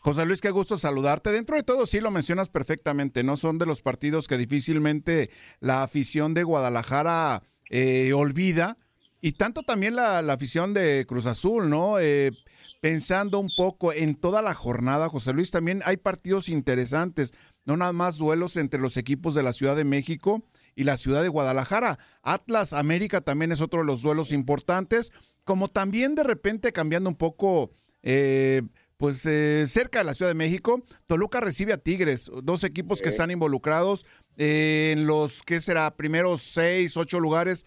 [0.00, 1.30] José Luis, qué gusto saludarte.
[1.30, 3.36] Dentro de todo, sí lo mencionas perfectamente, ¿no?
[3.36, 5.28] Son de los partidos que difícilmente
[5.60, 8.78] la afición de Guadalajara eh, olvida.
[9.20, 11.98] Y tanto también la, la afición de Cruz Azul, ¿no?
[11.98, 12.30] Eh,
[12.80, 17.32] pensando un poco en toda la jornada, José Luis, también hay partidos interesantes,
[17.64, 21.22] no nada más duelos entre los equipos de la Ciudad de México y la Ciudad
[21.22, 21.98] de Guadalajara.
[22.22, 25.12] Atlas América también es otro de los duelos importantes,
[25.44, 27.70] como también de repente cambiando un poco,
[28.02, 28.62] eh,
[28.96, 33.08] pues eh, cerca de la Ciudad de México, Toluca recibe a Tigres, dos equipos que
[33.08, 35.96] están involucrados eh, en los, ¿qué será?
[35.96, 37.66] Primeros seis, ocho lugares,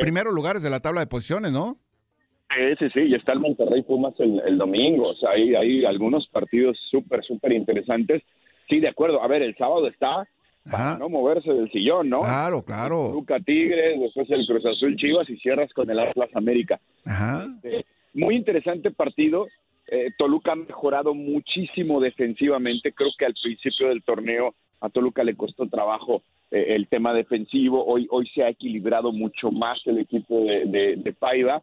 [0.00, 1.76] primeros lugares de la tabla de posiciones, ¿no?
[2.50, 5.84] Sí, sí, sí, y está el Monterrey Pumas el, el domingo, o sea, hay, hay
[5.84, 8.22] algunos partidos súper, súper interesantes.
[8.68, 10.26] Sí, de acuerdo, a ver, el sábado está
[10.70, 12.20] para no moverse del sillón, ¿no?
[12.20, 13.08] Claro, claro.
[13.08, 16.80] Toluca Tigres, después el Cruz Azul Chivas y cierras con el Atlas América.
[17.04, 19.46] Este, muy interesante partido.
[19.86, 22.92] Eh, Toluca ha mejorado muchísimo defensivamente.
[22.92, 27.86] Creo que al principio del torneo a Toluca le costó trabajo eh, el tema defensivo.
[27.86, 31.62] Hoy, hoy se ha equilibrado mucho más el equipo de, de, de Paiva.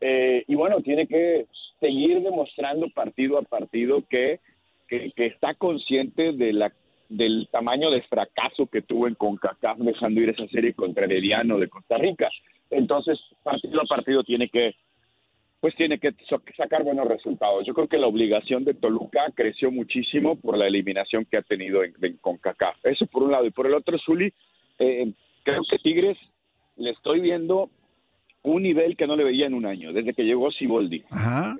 [0.00, 1.46] Eh, y bueno, tiene que
[1.80, 4.40] seguir demostrando partido a partido que,
[4.88, 6.72] que, está consciente de la,
[7.08, 11.68] del tamaño de fracaso que tuvo en CONCACAF dejando ir esa serie contra Herediano de
[11.68, 12.28] Costa Rica.
[12.70, 14.74] Entonces, partido a partido tiene que
[15.60, 16.14] pues tiene que
[16.58, 17.64] sacar buenos resultados.
[17.66, 21.82] Yo creo que la obligación de Toluca creció muchísimo por la eliminación que ha tenido
[21.82, 22.84] en, en CONCACAF.
[22.84, 23.46] Eso por un lado.
[23.46, 24.30] Y por el otro, Zuli,
[24.78, 25.10] eh,
[25.42, 26.18] creo que Tigres
[26.76, 27.70] le estoy viendo
[28.44, 31.02] un nivel que no le veía en un año, desde que llegó Siboldi.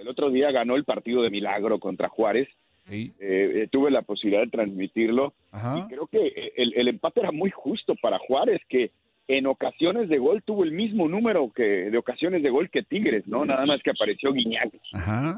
[0.01, 2.49] El otro día ganó el partido de milagro contra Juárez.
[2.91, 5.35] Eh, eh, tuve la posibilidad de transmitirlo.
[5.79, 8.91] Y creo que el, el empate era muy justo para Juárez, que
[9.27, 13.27] en ocasiones de gol tuvo el mismo número que de ocasiones de gol que Tigres,
[13.27, 13.45] ¿no?
[13.45, 14.75] Nada más que apareció Guiñac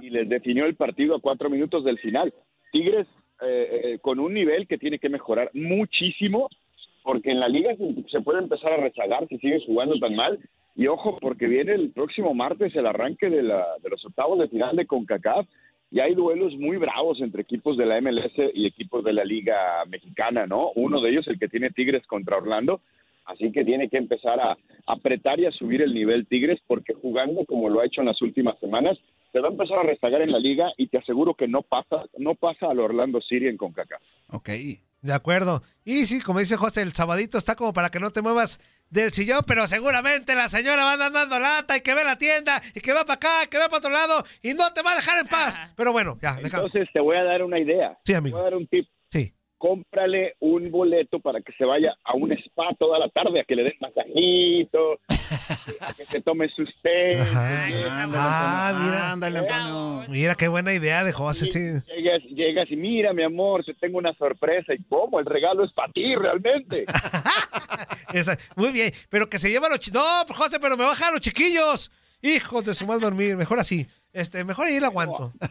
[0.03, 2.35] y les definió el partido a cuatro minutos del final.
[2.73, 3.07] Tigres
[3.43, 6.49] eh, eh, con un nivel que tiene que mejorar muchísimo,
[7.05, 10.41] porque en la liga se, se puede empezar a rezagar si sigue jugando tan mal.
[10.77, 14.49] Y ojo, porque viene el próximo martes el arranque de, la, de los octavos de
[14.49, 15.47] final de CONCACAF
[15.91, 19.85] y hay duelos muy bravos entre equipos de la MLS y equipos de la Liga
[19.89, 20.73] Mexicana, ¿no?
[20.75, 22.83] Uno de ellos, el que tiene Tigres contra Orlando,
[23.25, 27.47] así que tiene que empezar a apretar y a subir el nivel Tigres, porque jugando
[27.47, 28.99] como lo ha hecho en las últimas semanas,
[29.33, 32.05] se va a empezar a rezagar en la liga y te aseguro que no pasa,
[32.19, 34.03] no pasa al Orlando City en CONCACAF.
[34.33, 34.51] Ok.
[35.07, 35.62] De acuerdo.
[35.85, 38.59] Y sí, como dice José, el sabadito está como para que no te muevas
[38.90, 42.81] del sillón, pero seguramente la señora va andando lata y que ve la tienda y
[42.81, 45.21] que va para acá, que va para otro lado y no te va a dejar
[45.21, 45.61] en paz.
[45.77, 46.57] Pero bueno, ya, deja.
[46.57, 47.97] Entonces te voy a dar una idea.
[48.05, 48.37] Sí, amigo.
[48.37, 48.88] Te voy a dar un tip.
[49.09, 49.33] Sí.
[49.59, 53.57] Cómprale un boleto para que se vaya a un spa toda la tarde, a que
[53.57, 54.99] le den masajito,
[55.81, 57.19] a que se tome sus té.
[57.19, 59.12] Ah, mira.
[59.12, 60.05] Ándale, Antonio.
[60.09, 61.59] Mira qué buena idea de José, sí.
[61.95, 64.75] Llegas, llegas y mira, mi amor, te tengo una sorpresa.
[64.75, 65.19] ¿Y cómo?
[65.21, 66.85] El regalo es para ti, realmente.
[68.12, 71.09] Esa- muy bien, pero que se lleva a los No, pues, José, pero me baja
[71.09, 71.90] a los chiquillos.
[72.23, 73.87] Hijos de su mal dormir, mejor así.
[74.17, 75.33] Este, mejor ahí lo aguanto.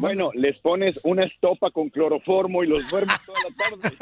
[0.00, 3.96] Bueno, les pones una estopa con cloroformo y los duermes toda la tarde.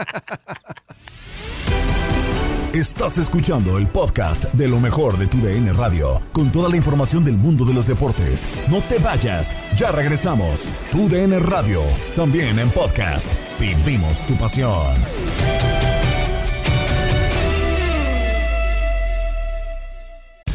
[2.72, 7.22] Estás escuchando el podcast de lo mejor de tu DN Radio, con toda la información
[7.22, 8.48] del mundo de los deportes.
[8.70, 10.72] No te vayas, ya regresamos.
[10.90, 11.82] Tu DN Radio,
[12.16, 13.30] también en podcast.
[13.60, 14.94] Vivimos tu pasión.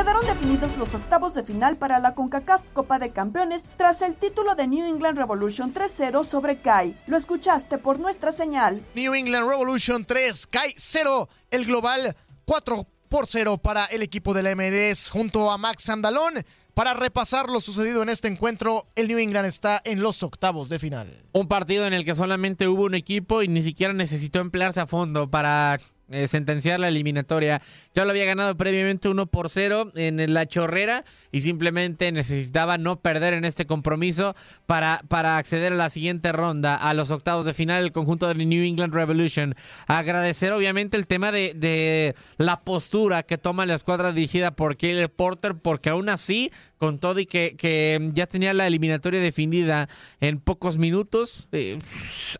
[0.00, 4.54] Quedaron definidos los octavos de final para la CONCACAF Copa de Campeones tras el título
[4.54, 6.96] de New England Revolution 3-0 sobre CAI.
[7.06, 8.82] Lo escuchaste por nuestra señal.
[8.94, 14.42] New England Revolution 3, CAI 0, el global 4 por 0 para el equipo de
[14.42, 16.46] la MLS junto a Max Andalón.
[16.72, 20.78] Para repasar lo sucedido en este encuentro, el New England está en los octavos de
[20.78, 21.24] final.
[21.32, 24.86] Un partido en el que solamente hubo un equipo y ni siquiera necesitó emplearse a
[24.86, 25.78] fondo para
[26.10, 27.62] eh, sentenciar la eliminatoria.
[27.94, 33.00] Ya lo había ganado previamente 1 por 0 en la chorrera y simplemente necesitaba no
[33.00, 34.34] perder en este compromiso
[34.66, 38.34] para, para acceder a la siguiente ronda, a los octavos de final, el conjunto de
[38.34, 39.54] New England Revolution.
[39.86, 45.10] Agradecer obviamente el tema de, de la postura que toma la escuadra dirigida por Caleb
[45.10, 49.88] Porter, porque aún así, con todo y que, que ya tenía la eliminatoria definida
[50.20, 51.78] en pocos minutos, eh,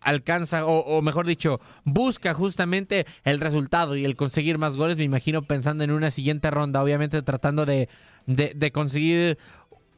[0.00, 3.59] alcanza, o mejor dicho, busca justamente el resultado
[3.96, 7.88] y el conseguir más goles, me imagino pensando en una siguiente ronda, obviamente tratando de,
[8.26, 9.38] de, conseguir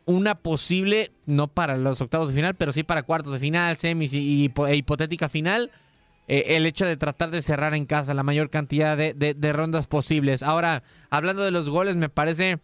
[0.05, 4.13] una posible, no para los octavos de final, pero sí para cuartos de final, semis
[4.15, 5.71] y, e hipotética final.
[6.29, 9.87] Eh, el hecho de tratar de cerrar en casa la mayor cantidad de, de rondas
[9.87, 10.43] posibles.
[10.43, 12.61] Ahora, hablando de los goles, me parece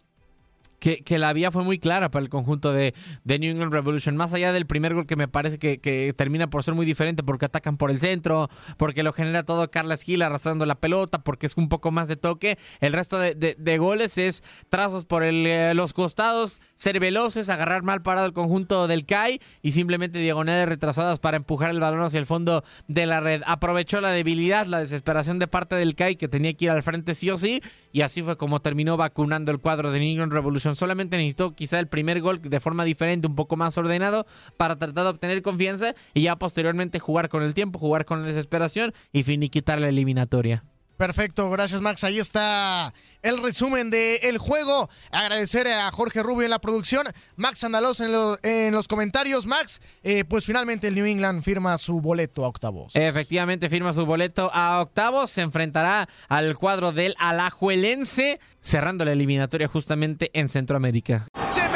[0.79, 2.93] que, la vía fue muy clara para el conjunto de,
[3.25, 4.15] New England Revolution.
[4.15, 7.45] Más allá del primer gol que me parece que, termina por ser muy diferente porque
[7.45, 11.57] atacan por el centro, porque lo genera todo Carlos Gil arrastrando la pelota, porque es
[11.57, 12.57] un poco más de toque.
[12.79, 18.25] El resto de, goles es trazos por eh, los costados, ser veloces, agarrar mal parado
[18.25, 22.63] el conjunto del CAI y simplemente diagonales retrasadas para empujar el balón hacia el fondo
[22.87, 23.41] de la red.
[23.45, 27.15] Aprovechó la debilidad, la desesperación de parte del CAI que tenía que ir al frente
[27.15, 27.61] sí o sí
[27.91, 31.79] y así fue como terminó vacunando el cuadro de New England Revolution Solamente necesitó quizá
[31.79, 34.25] el primer gol de forma diferente, un poco más ordenado,
[34.57, 38.27] para tratar de obtener confianza y ya posteriormente jugar con el tiempo, jugar con la
[38.27, 40.63] desesperación y finiquitar la eliminatoria.
[40.99, 42.03] Perfecto, gracias Max.
[42.03, 44.89] Ahí está el resumen del juego.
[45.11, 47.07] Agradecer a Jorge Rubio en la producción,
[47.37, 49.45] Max Andalos en, los comentarios.
[49.45, 52.97] Max, eh, pues finalmente el New England firma su boleto a octavos.
[52.97, 55.31] Efectivamente, firma su boleto a octavos.
[55.31, 61.29] Se enfrentará al cuadro del Alajuelense, cerrando la eliminatoria justamente en Centroamérica.
[61.47, 61.68] Se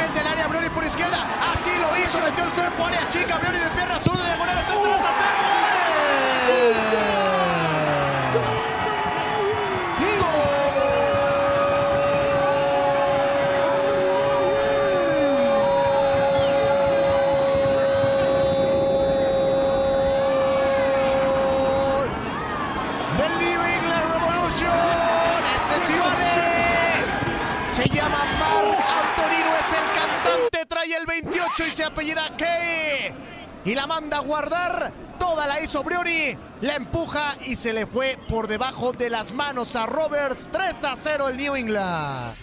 [31.74, 33.12] se apellida que
[33.64, 34.92] y la manda a guardar.
[35.18, 39.74] Toda la hizo Brioni, la empuja y se le fue por debajo de las manos
[39.74, 40.48] a Roberts.
[40.52, 42.36] 3 a 0 el New England.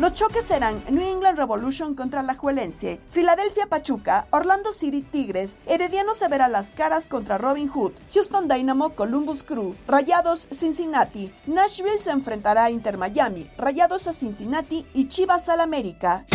[0.00, 6.14] Los choques serán New England Revolution contra la Juelense, Filadelfia Pachuca, Orlando City Tigres, Herediano
[6.14, 12.10] se verá las caras contra Robin Hood, Houston Dynamo Columbus Crew, Rayados Cincinnati, Nashville se
[12.10, 16.26] enfrentará a Inter Miami, Rayados a Cincinnati y Chivas al América.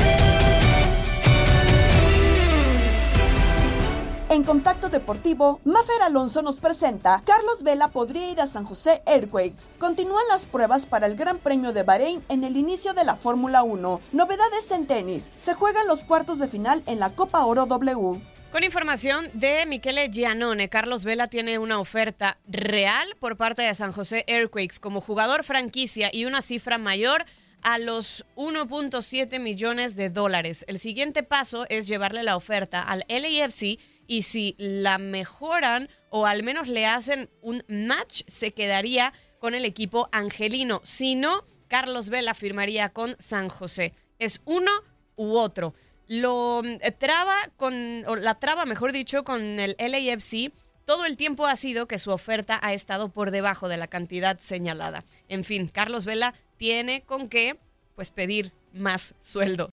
[4.31, 9.71] En Contacto Deportivo, Mafer Alonso nos presenta Carlos Vela podría ir a San José Airquakes.
[9.79, 13.63] Continúan las pruebas para el Gran Premio de Bahrein en el inicio de la Fórmula
[13.63, 14.01] 1.
[14.11, 15.31] Novedades en tenis.
[15.35, 18.21] Se juegan los cuartos de final en la Copa Oro W.
[18.51, 23.91] Con información de Michele Giannone, Carlos Vela tiene una oferta real por parte de San
[23.91, 27.25] José Airquakes como jugador franquicia y una cifra mayor
[27.63, 30.65] a los 1.7 millones de dólares.
[30.67, 36.41] El siguiente paso es llevarle la oferta al LAFC y si la mejoran o al
[36.41, 40.81] menos le hacen un match, se quedaría con el equipo angelino.
[40.83, 43.93] Si no, Carlos Vela firmaría con San José.
[44.17, 44.71] Es uno
[45.15, 45.75] u otro.
[46.07, 50.51] Lo eh, traba con, o la traba, mejor dicho, con el LAFC.
[50.85, 54.39] Todo el tiempo ha sido que su oferta ha estado por debajo de la cantidad
[54.39, 55.05] señalada.
[55.27, 57.59] En fin, Carlos Vela tiene con qué
[57.93, 59.69] pues pedir más sueldo.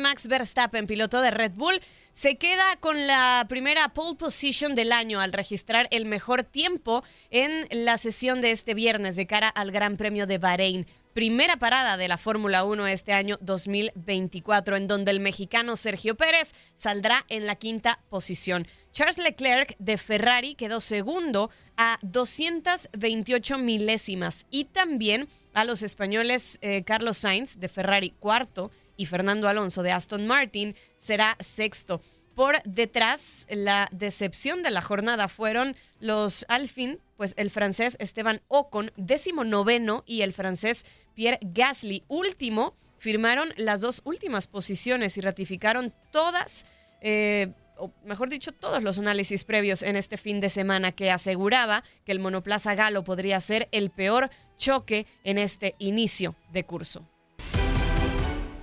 [0.00, 1.80] Max Verstappen, piloto de Red Bull,
[2.12, 7.66] se queda con la primera pole position del año al registrar el mejor tiempo en
[7.72, 10.86] la sesión de este viernes de cara al Gran Premio de Bahrein.
[11.14, 16.52] primera parada de la Fórmula 1 este año 2024, en donde el mexicano Sergio Pérez
[16.76, 18.68] saldrá en la quinta posición.
[18.92, 26.84] Charles Leclerc de Ferrari quedó segundo a 228 milésimas y también a los españoles eh,
[26.84, 32.02] Carlos Sainz de Ferrari cuarto y Fernando Alonso de Aston Martin será sexto.
[32.34, 38.92] Por detrás, la decepción de la jornada fueron los Alfin, pues el francés Esteban Ocon,
[38.96, 40.84] décimo noveno, y el francés
[41.14, 42.76] Pierre Gasly, último.
[42.98, 46.66] Firmaron las dos últimas posiciones y ratificaron todas,
[47.00, 51.82] eh, o mejor dicho, todos los análisis previos en este fin de semana que aseguraba
[52.04, 57.08] que el monoplaza galo podría ser el peor choque en este inicio de curso.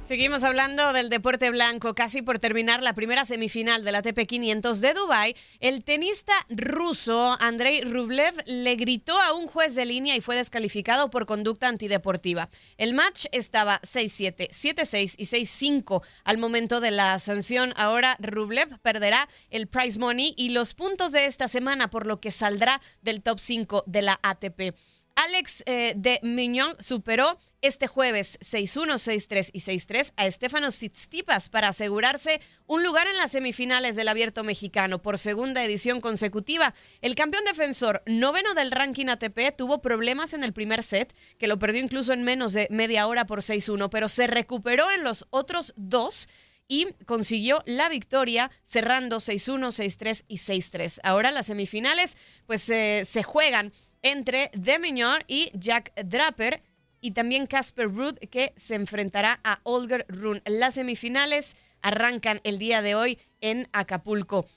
[0.08, 4.80] Seguimos hablando del deporte blanco, casi por terminar la primera semifinal de la ATP 500
[4.80, 5.36] de Dubai.
[5.60, 11.10] El tenista ruso Andrei Rublev le gritó a un juez de línea y fue descalificado
[11.10, 12.50] por conducta antideportiva.
[12.78, 17.74] El match estaba 6-7, 7-6 y 6-5 al momento de la sanción.
[17.76, 22.32] Ahora Rublev perderá el prize money y los puntos de esta semana, por lo que
[22.32, 24.76] saldrá del top 5 de la ATP.
[25.16, 31.70] Alex eh, de Mignon superó este jueves 6-1, 6-3 y 6-3 a Estefano Tsitsipas para
[31.70, 36.74] asegurarse un lugar en las semifinales del Abierto Mexicano por segunda edición consecutiva.
[37.02, 41.60] El campeón defensor, noveno del ranking ATP, tuvo problemas en el primer set, que lo
[41.60, 45.74] perdió incluso en menos de media hora por 6-1, pero se recuperó en los otros
[45.76, 46.28] dos
[46.68, 51.00] y consiguió la victoria cerrando 6-1, 6-3 y 6-3.
[51.04, 56.62] Ahora las semifinales pues eh, se juegan entre Demiñor y Jack Draper
[57.06, 60.42] y también Casper Ruud que se enfrentará a Olger Run.
[60.46, 64.48] Las semifinales arrancan el día de hoy en Acapulco.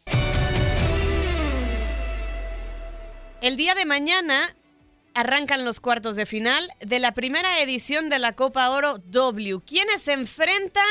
[3.42, 4.56] El día de mañana
[5.12, 9.60] arrancan los cuartos de final de la primera edición de la Copa Oro W.
[9.66, 10.82] ¿Quiénes se enfrentan?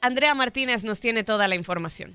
[0.00, 2.14] Andrea Martínez nos tiene toda la información.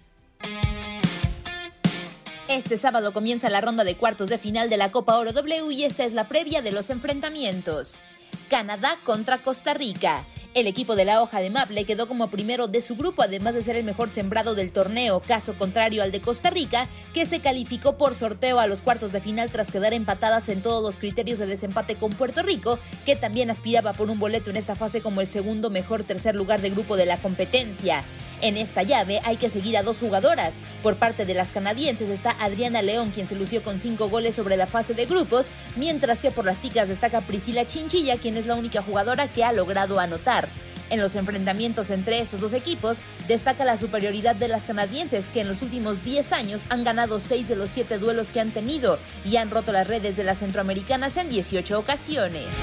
[2.48, 5.84] Este sábado comienza la ronda de cuartos de final de la Copa Oro W y
[5.84, 8.06] esta es la previa de los enfrentamientos.
[8.50, 10.24] Canadá contra Costa Rica.
[10.54, 13.62] El equipo de la hoja de Maple quedó como primero de su grupo, además de
[13.62, 17.98] ser el mejor sembrado del torneo, caso contrario al de Costa Rica, que se calificó
[17.98, 21.46] por sorteo a los cuartos de final tras quedar empatadas en todos los criterios de
[21.46, 25.28] desempate con Puerto Rico, que también aspiraba por un boleto en esta fase como el
[25.28, 28.04] segundo mejor tercer lugar de grupo de la competencia.
[28.42, 30.60] En esta llave hay que seguir a dos jugadoras.
[30.84, 34.58] Por parte de las canadienses está Adriana León, quien se lució con cinco goles sobre
[34.58, 38.56] la fase de grupos, mientras que por las ticas destaca Priscila Chinchilla, quien es la
[38.56, 40.50] única jugadora que ha logrado anotar.
[40.90, 45.50] En los enfrentamientos entre estos dos equipos, destaca la superioridad de las canadienses, que en
[45.50, 49.36] los últimos 10 años han ganado 6 de los 7 duelos que han tenido y
[49.36, 52.56] han roto las redes de las centroamericanas en 18 ocasiones.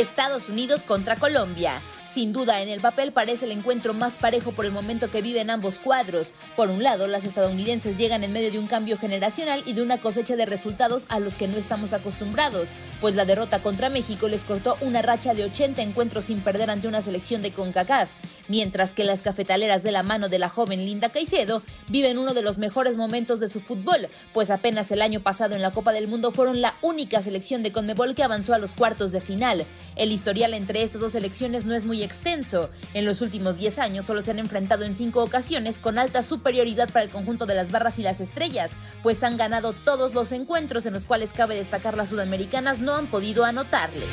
[0.00, 1.80] Estados Unidos contra Colombia.
[2.08, 5.50] Sin duda, en el papel parece el encuentro más parejo por el momento que viven
[5.50, 6.34] ambos cuadros.
[6.56, 9.98] Por un lado, las estadounidenses llegan en medio de un cambio generacional y de una
[9.98, 12.70] cosecha de resultados a los que no estamos acostumbrados,
[13.00, 16.88] pues la derrota contra México les cortó una racha de 80 encuentros sin perder ante
[16.88, 18.10] una selección de CONCACAF,
[18.48, 22.42] mientras que las cafetaleras de la mano de la joven Linda Caicedo viven uno de
[22.42, 26.08] los mejores momentos de su fútbol, pues apenas el año pasado en la Copa del
[26.08, 29.64] Mundo fueron la única selección de Conmebol que avanzó a los cuartos de final.
[29.96, 32.70] El historial entre estas dos selecciones no es muy extenso.
[32.94, 36.88] En los últimos 10 años solo se han enfrentado en 5 ocasiones con alta superioridad
[36.90, 38.72] para el conjunto de las barras y las estrellas,
[39.02, 43.06] pues han ganado todos los encuentros en los cuales cabe destacar las sudamericanas no han
[43.06, 44.08] podido anotarles.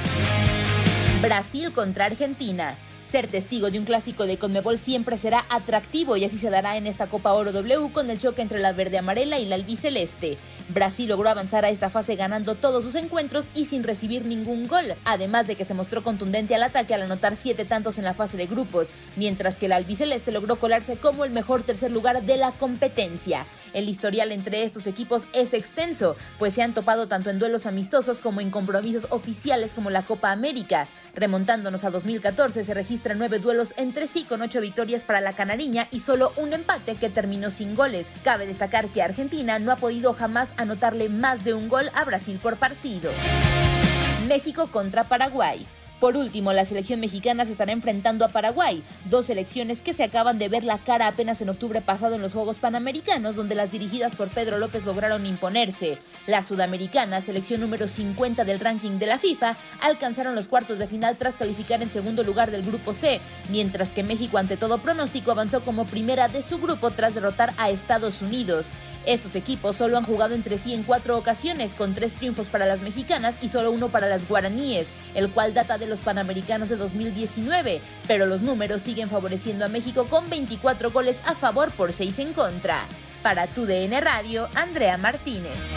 [1.21, 2.77] Brasil contra Argentina.
[3.15, 6.85] Ser testigo de un clásico de Conmebol siempre será atractivo y así se dará en
[6.85, 10.37] esta Copa Oro W con el choque entre la verde amarela y la albiceleste.
[10.69, 14.95] Brasil logró avanzar a esta fase ganando todos sus encuentros y sin recibir ningún gol,
[15.03, 18.35] además de que se mostró contundente al ataque al anotar siete tantos en la fase
[18.35, 22.51] de grupos, mientras que la albiceleste logró colarse como el mejor tercer lugar de la
[22.51, 23.45] competencia.
[23.73, 28.19] El historial entre estos equipos es extenso, pues se han topado tanto en duelos amistosos
[28.19, 30.87] como en compromisos oficiales como la Copa América.
[31.13, 35.87] Remontándonos a 2014 se registra nueve duelos entre sí con ocho victorias para la canariña
[35.91, 38.11] y solo un empate que terminó sin goles.
[38.23, 42.39] Cabe destacar que Argentina no ha podido jamás anotarle más de un gol a Brasil
[42.41, 43.11] por partido.
[44.27, 45.65] México contra Paraguay.
[45.99, 50.37] Por último, la selección mexicana se estará enfrentando a Paraguay, dos selecciones que se acaban
[50.37, 54.15] de ver la cara apenas en octubre pasado en los Juegos Panamericanos, donde las dirigidas
[54.15, 55.97] por Pedro López lograron imponerse.
[56.27, 61.15] La sudamericana, selección número 50 del ranking de la FIFA, alcanzaron los cuartos de final
[61.15, 65.63] tras calificar en segundo lugar del grupo C, mientras que México ante todo pronóstico avanzó
[65.63, 68.73] como primera de su grupo tras derrotar a Estados Unidos.
[69.05, 72.81] Estos equipos solo han jugado entre sí en cuatro ocasiones, con tres triunfos para las
[72.81, 76.75] mexicanas y solo uno para las guaraníes, el cual data de de los Panamericanos de
[76.75, 82.19] 2019, pero los números siguen favoreciendo a México con 24 goles a favor por 6
[82.19, 82.85] en contra.
[83.21, 85.75] Para tu DN Radio, Andrea Martínez.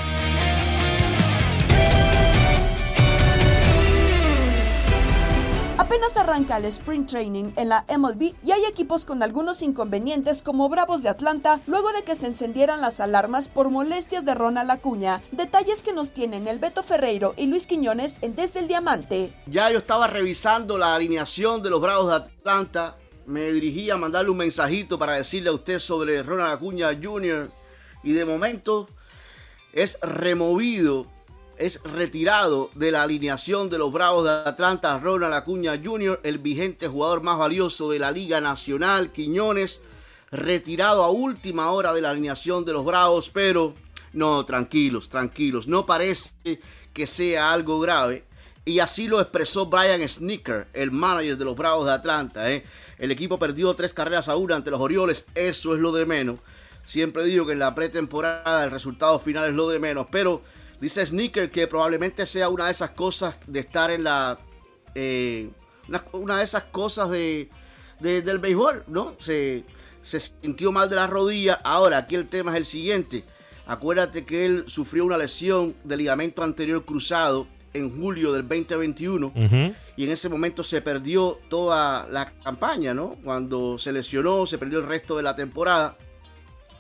[5.89, 10.68] Apenas arranca el sprint training en la MLB y hay equipos con algunos inconvenientes como
[10.68, 15.22] Bravos de Atlanta luego de que se encendieran las alarmas por molestias de Ronald Acuña.
[15.32, 19.32] Detalles que nos tienen el Beto Ferreiro y Luis Quiñones en Desde el Diamante.
[19.47, 22.99] Ya yo estaba revisando la alineación de los Bravos de Atlanta.
[23.24, 27.49] Me dirigí a mandarle un mensajito para decirle a usted sobre Ronald Acuña Jr.
[28.03, 28.89] Y de momento
[29.72, 31.07] es removido
[31.59, 36.88] es retirado de la alineación de los Bravos de Atlanta, Ronald Acuña Jr., el vigente
[36.88, 39.80] jugador más valioso de la Liga Nacional, Quiñones,
[40.30, 43.74] retirado a última hora de la alineación de los Bravos, pero
[44.12, 46.61] no, tranquilos, tranquilos, no parece
[46.92, 48.24] que sea algo grave.
[48.64, 52.52] Y así lo expresó Brian Snicker, el manager de los Bravos de Atlanta.
[52.52, 52.64] ¿eh?
[52.98, 56.40] El equipo perdió tres carreras a una ante los Orioles, eso es lo de menos.
[56.84, 60.42] Siempre digo que en la pretemporada el resultado final es lo de menos, pero
[60.80, 64.38] Dice Sneaker que probablemente sea una de esas cosas de estar en la.
[64.94, 65.50] Eh,
[66.12, 67.48] una, de esas cosas de,
[68.00, 69.16] del béisbol, ¿no?
[69.18, 69.64] Se,
[70.02, 71.60] se sintió mal de la rodilla.
[71.64, 73.24] Ahora, aquí el tema es el siguiente.
[73.66, 79.32] Acuérdate que él sufrió una lesión de ligamento anterior cruzado en julio del 2021
[79.96, 83.16] y en ese momento se perdió toda la campaña, ¿no?
[83.22, 85.96] Cuando se lesionó, se perdió el resto de la temporada.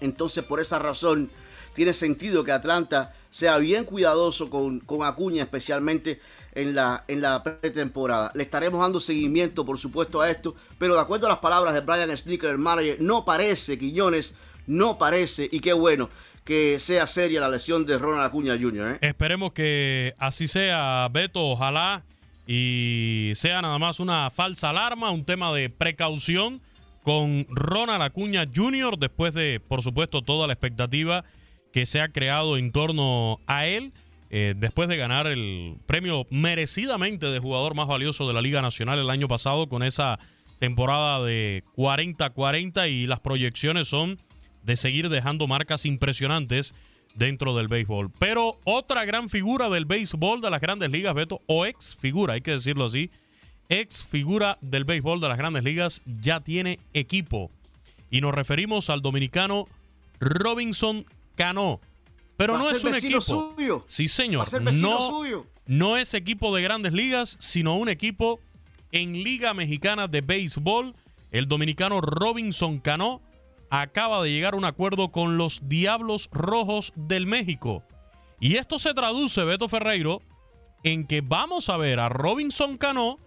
[0.00, 1.30] Entonces, por esa razón,
[1.74, 6.20] tiene sentido que Atlanta sea bien cuidadoso con, con Acuña, especialmente
[6.52, 8.30] en la, en la pretemporada.
[8.34, 11.80] Le estaremos dando seguimiento, por supuesto, a esto, pero de acuerdo a las palabras de
[11.80, 14.34] Brian Sneaker, el manager, no parece, Quiñones,
[14.66, 16.10] no parece, y qué bueno
[16.44, 18.92] que sea seria la lesión de Ronald Acuña Jr.
[18.92, 18.98] ¿eh?
[19.06, 22.04] Esperemos que así sea, Beto, ojalá,
[22.46, 26.62] y sea nada más una falsa alarma, un tema de precaución
[27.02, 28.98] con Ronald Acuña Jr.
[28.98, 31.22] después de, por supuesto, toda la expectativa
[31.72, 33.92] que se ha creado en torno a él.
[34.30, 38.98] Eh, después de ganar el premio merecidamente de jugador más valioso de la Liga Nacional
[38.98, 40.18] el año pasado con esa
[40.58, 44.18] temporada de 40-40 y las proyecciones son
[44.64, 46.74] de seguir dejando marcas impresionantes
[47.14, 48.10] dentro del béisbol.
[48.18, 52.40] Pero otra gran figura del béisbol de las grandes ligas, Beto, o ex figura, hay
[52.40, 53.10] que decirlo así,
[53.68, 57.50] ex figura del béisbol de las grandes ligas, ya tiene equipo.
[58.10, 59.66] Y nos referimos al dominicano
[60.20, 61.04] Robinson
[61.38, 61.80] Cano.
[62.36, 63.20] Pero no es un equipo.
[63.20, 63.84] Suyo.
[63.86, 64.48] Sí, señor.
[64.74, 65.22] no,
[65.66, 68.40] no es equipo de grandes ligas, sino un equipo
[68.92, 70.94] en Liga Mexicana de Béisbol.
[71.30, 73.22] El dominicano Robinson Cano
[73.70, 77.84] acaba de llegar a un acuerdo con los Diablos Rojos del México.
[78.40, 80.20] Y esto se traduce, Beto Ferreiro,
[80.82, 83.18] en que vamos a ver a Robinson Cano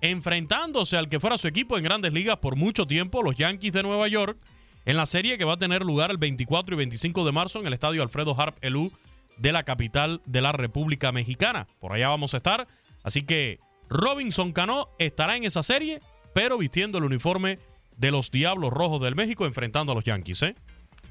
[0.00, 3.82] enfrentándose al que fuera su equipo en grandes ligas por mucho tiempo, los Yankees de
[3.82, 4.36] Nueva York,
[4.86, 7.66] en la serie que va a tener lugar el 24 y 25 de marzo en
[7.66, 8.92] el estadio Alfredo Harp Elú
[9.38, 11.66] de la capital de la República Mexicana.
[11.80, 12.68] Por allá vamos a estar.
[13.02, 13.58] Así que
[13.88, 16.00] Robinson Cano estará en esa serie,
[16.32, 17.58] pero vistiendo el uniforme
[17.96, 20.42] de los Diablos Rojos del México enfrentando a los Yankees.
[20.42, 20.54] ¿eh?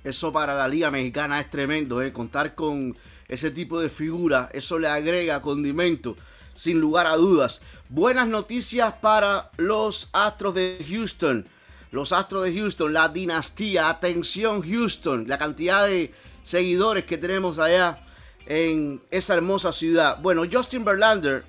[0.03, 2.11] Eso para la Liga Mexicana es tremendo, ¿eh?
[2.11, 2.95] contar con
[3.27, 6.15] ese tipo de figura, eso le agrega condimento,
[6.55, 7.61] sin lugar a dudas.
[7.89, 11.47] Buenas noticias para los Astros de Houston
[11.93, 16.11] los Astros de Houston, la dinastía, atención Houston, la cantidad de
[16.43, 18.03] seguidores que tenemos allá
[18.47, 20.19] en esa hermosa ciudad.
[20.19, 21.43] Bueno, Justin Verlander,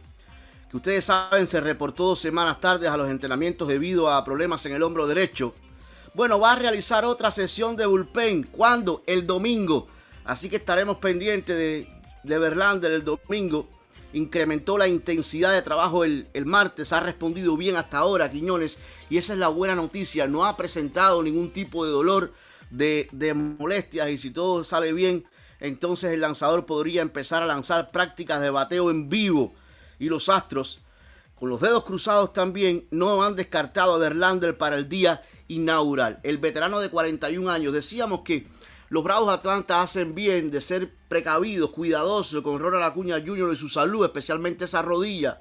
[0.71, 4.75] que ustedes saben se reportó dos semanas tarde a los entrenamientos debido a problemas en
[4.75, 5.55] el hombro derecho.
[6.13, 8.43] Bueno, va a realizar otra sesión de bullpen.
[8.43, 9.03] ¿Cuándo?
[9.07, 9.87] El domingo.
[10.27, 11.89] Así que estaremos pendientes de,
[12.23, 13.67] de Verlander el domingo
[14.15, 18.79] incrementó la intensidad de trabajo el, martes, ha respondido bien hasta ahora Quiñones
[19.11, 22.33] y esa es la buena noticia, no ha presentado ningún tipo de dolor,
[22.71, 25.25] de, molestias y si todo sale bien,
[25.61, 29.55] entonces el lanzador podría empezar a lanzar prácticas de bateo en vivo
[29.99, 30.81] y los Astros,
[31.35, 36.21] con los dedos cruzados también, no han descartado a Verlander para el día inaugural.
[36.23, 38.47] El veterano de 41 años, decíamos que
[38.89, 43.53] los Bravos de Atlanta hacen bien de ser precavidos, cuidadosos con Ronald Acuña Jr.
[43.53, 45.41] y su salud, especialmente esa rodilla,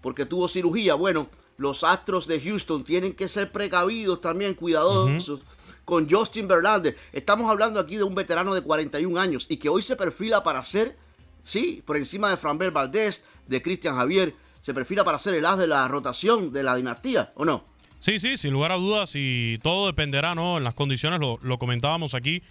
[0.00, 0.94] porque tuvo cirugía.
[0.94, 5.40] Bueno, los Astros de Houston tienen que ser precavidos también, cuidadosos.
[5.84, 6.96] Con Justin Verlander.
[7.12, 10.60] Estamos hablando aquí de un veterano de 41 años y que hoy se perfila para
[10.64, 10.96] ser,
[11.44, 15.56] sí, por encima de Framber Valdez, de Cristian Javier, se perfila para ser el as
[15.56, 17.62] de la rotación de la dinastía, ¿o no?
[18.00, 20.58] Sí, sí, sin lugar a dudas y todo dependerá, ¿no?
[20.58, 22.42] En las condiciones, lo, lo comentábamos aquí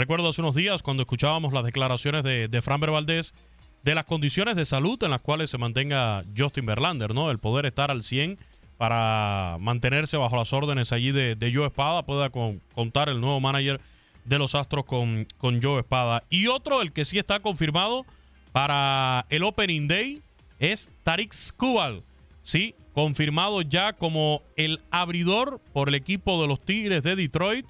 [0.00, 3.34] Recuerdo hace unos días cuando escuchábamos las declaraciones de, de Framber Valdés
[3.82, 7.30] de las condiciones de salud en las cuales se mantenga Justin Verlander, ¿no?
[7.30, 8.38] El poder estar al 100
[8.80, 13.78] para mantenerse bajo las órdenes allí de, Joe Espada, pueda con- contar el nuevo manager
[14.24, 16.24] de los Astros con, con Joe Espada.
[16.30, 18.06] Y otro, el que sí está confirmado
[18.52, 20.22] para el Opening Day,
[20.58, 22.00] es Tarik Skubal.
[22.42, 27.66] Sí, confirmado ya como el abridor por el equipo de los Tigres de Detroit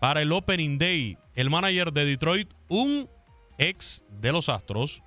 [0.00, 1.18] para el Opening Day.
[1.34, 3.06] El manager de Detroit, un
[3.58, 5.02] ex de los Astros,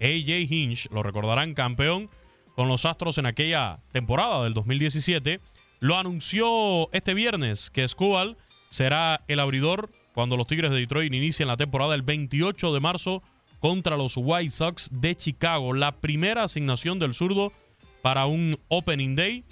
[0.00, 2.08] AJ Hinch, lo recordarán campeón
[2.54, 5.40] con los Astros en aquella temporada del 2017,
[5.80, 8.36] lo anunció este viernes que Skubal
[8.68, 13.22] será el abridor cuando los Tigres de Detroit inicien la temporada el 28 de marzo
[13.58, 15.72] contra los White Sox de Chicago.
[15.72, 17.52] La primera asignación del zurdo
[18.02, 19.44] para un Opening Day.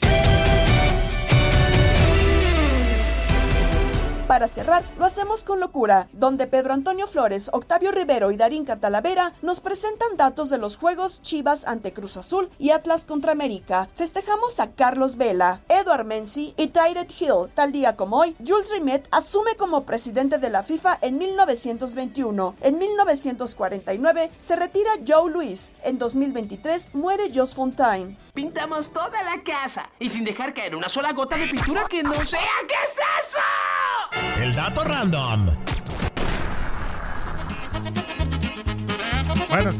[4.32, 9.34] Para cerrar, lo hacemos con locura, donde Pedro Antonio Flores, Octavio Rivero y Darín Catalavera
[9.42, 13.90] nos presentan datos de los juegos Chivas ante Cruz Azul y Atlas contra América.
[13.94, 17.52] Festejamos a Carlos Vela, Eduard Menzi y Tyred Hill.
[17.52, 22.54] Tal día como hoy, Jules Rimet asume como presidente de la FIFA en 1921.
[22.62, 25.74] En 1949 se retira Joe Luis.
[25.82, 28.16] En 2023 muere Jos Fontaine.
[28.32, 32.14] Pintamos toda la casa y sin dejar caer una sola gota de pintura que no
[32.24, 32.48] sea.
[32.66, 32.96] ¿Qué es
[33.28, 34.21] eso?
[34.40, 35.50] El dato random.
[39.48, 39.76] Buenas,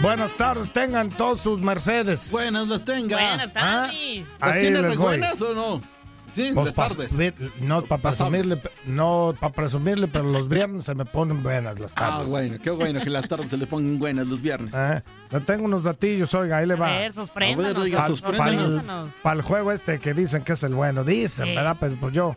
[0.00, 2.30] buenas tardes, tengan todos sus Mercedes.
[2.32, 3.16] Buenas las tenga.
[3.16, 4.26] Buenas Ah, tardes.
[4.40, 5.94] ¿Las ahí tiene re buenas o no?
[6.32, 7.12] Sí, Pues las pa- tardes.
[7.60, 11.92] no para Las presumirle, no para presumirle, pero los viernes se me ponen buenas las
[11.94, 12.14] tardes.
[12.20, 14.74] Ah, bueno, qué bueno que las tardes se le pongan buenas los viernes.
[14.74, 16.88] Eh, le tengo unos datillos, oiga, ahí le va.
[16.96, 18.62] A ver, sorpréndanos, A ver, oiga, Pal- sorpréndanos.
[18.72, 19.12] sorpréndanos.
[19.22, 21.54] Para el juego este que dicen que es el bueno, dicen, Sí.
[21.54, 21.76] ¿verdad?
[21.78, 22.34] Pero pues yo,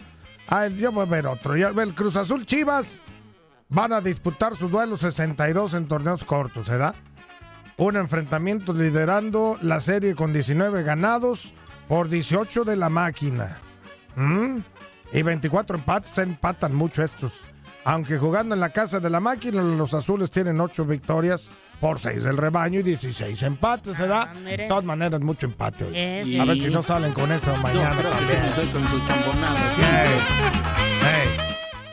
[0.48, 1.56] ah, yo voy a ver otro.
[1.56, 3.04] Ya, el Cruz Azul Chivas
[3.70, 6.96] van a disputar su duelo 62 en torneos cortos, ¿verdad?
[7.78, 11.54] Un enfrentamiento liderando la serie con 19 ganados
[11.88, 13.60] por 18 de la máquina.
[14.16, 14.60] ¿Mm?
[15.14, 17.46] Y 24 empates, empatan mucho estos.
[17.90, 22.22] Aunque jugando en la casa de la máquina, los azules tienen 8 victorias por 6
[22.24, 24.34] del rebaño y 16 empates, ¿se da?
[24.44, 24.64] mire.
[24.64, 25.94] De todas maneras, mucho empate hoy.
[25.96, 26.42] Eso.
[26.42, 28.72] A ver si no salen con eso mañana No, pero que también.
[28.74, 29.78] con sus chambonadas.
[29.78, 29.84] Ey,
[31.40, 31.47] ey.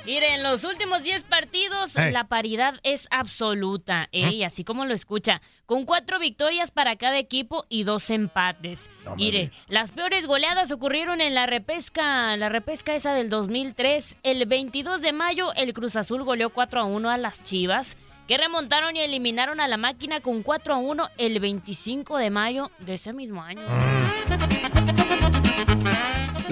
[0.06, 4.32] Miren, los últimos 10 partidos, la paridad es absoluta, ¿eh?
[4.32, 8.90] Y así como lo escucha, con cuatro victorias para cada equipo y dos empates.
[9.06, 14.18] No Mire, las peores goleadas ocurrieron en la repesca, la repesca esa del 2003.
[14.22, 17.96] El 22 de mayo, el Cruz Azul goleó 4 a 1 a las Chivas,
[18.28, 22.70] que remontaron y eliminaron a la máquina con 4 a 1 el 25 de mayo
[22.80, 23.62] de ese mismo año.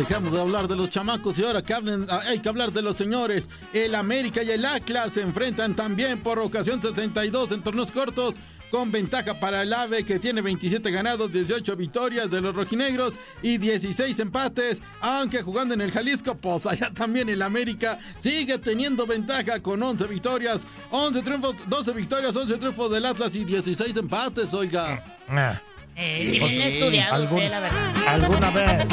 [0.08, 2.82] Dejamos de hablar de los chamacos y ahora que hablen, ah, hay que hablar de
[2.82, 3.48] los señores.
[3.72, 8.34] El América y el Atlas se enfrentan también por ocasión 62 en torneos cortos.
[8.72, 13.58] Con ventaja para el AVE que tiene 27 ganados, 18 victorias de los rojinegros y
[13.58, 14.82] 16 empates.
[15.02, 20.06] Aunque jugando en el Jalisco, pues allá también el América sigue teniendo ventaja con 11
[20.08, 25.04] victorias, 11 triunfos, 12 victorias, 11 triunfos del Atlas y 16 empates, oiga.
[25.94, 27.94] Eh, si bien sí, estudiado algún- usted, la verdad.
[28.08, 28.86] ¿Alguna vez?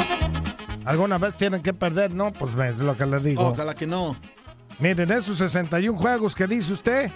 [0.84, 2.14] ¿Alguna vez tienen que perder?
[2.14, 3.48] No, pues es lo que les digo.
[3.48, 4.16] Ojalá que no.
[4.78, 7.10] Miren, esos 61 juegos que dice usted,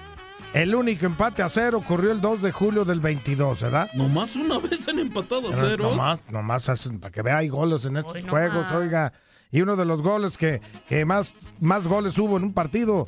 [0.53, 3.91] el único empate a cero ocurrió el 2 de julio del 22, ¿verdad?
[3.95, 5.91] Nomás una vez han empatado a ceros.
[5.97, 8.73] Nomás, nomás hacen- para que vea, hay goles en estos Hoy juegos, nomás.
[8.73, 9.13] oiga.
[9.51, 13.07] Y uno de los goles que, que más, más goles hubo en un partido,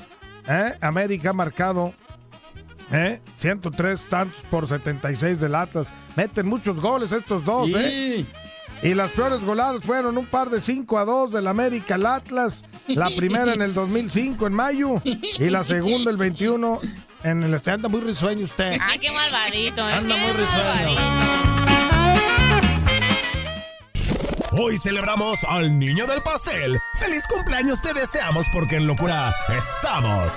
[0.48, 0.74] ¿eh?
[0.80, 1.92] América ha marcado
[2.92, 3.20] ¿eh?
[3.36, 5.92] 103 tantos por 76 del Atlas.
[6.16, 8.24] Meten muchos goles estos dos, ¿eh?
[8.82, 12.64] Y las peores goladas fueron un par de 5 a 2 del América al Atlas.
[12.88, 15.02] La primera en el 2005, en mayo.
[15.04, 16.80] Y la segunda el 21
[17.24, 17.54] en el...
[17.54, 18.78] Este anda muy risueño usted.
[18.80, 19.92] Ah, qué malvadito, ¿eh?
[19.92, 21.56] Anda Qué muy risueño.
[24.58, 26.78] Hoy celebramos al niño del pastel.
[26.94, 30.32] ¡Feliz cumpleaños te deseamos porque en locura estamos!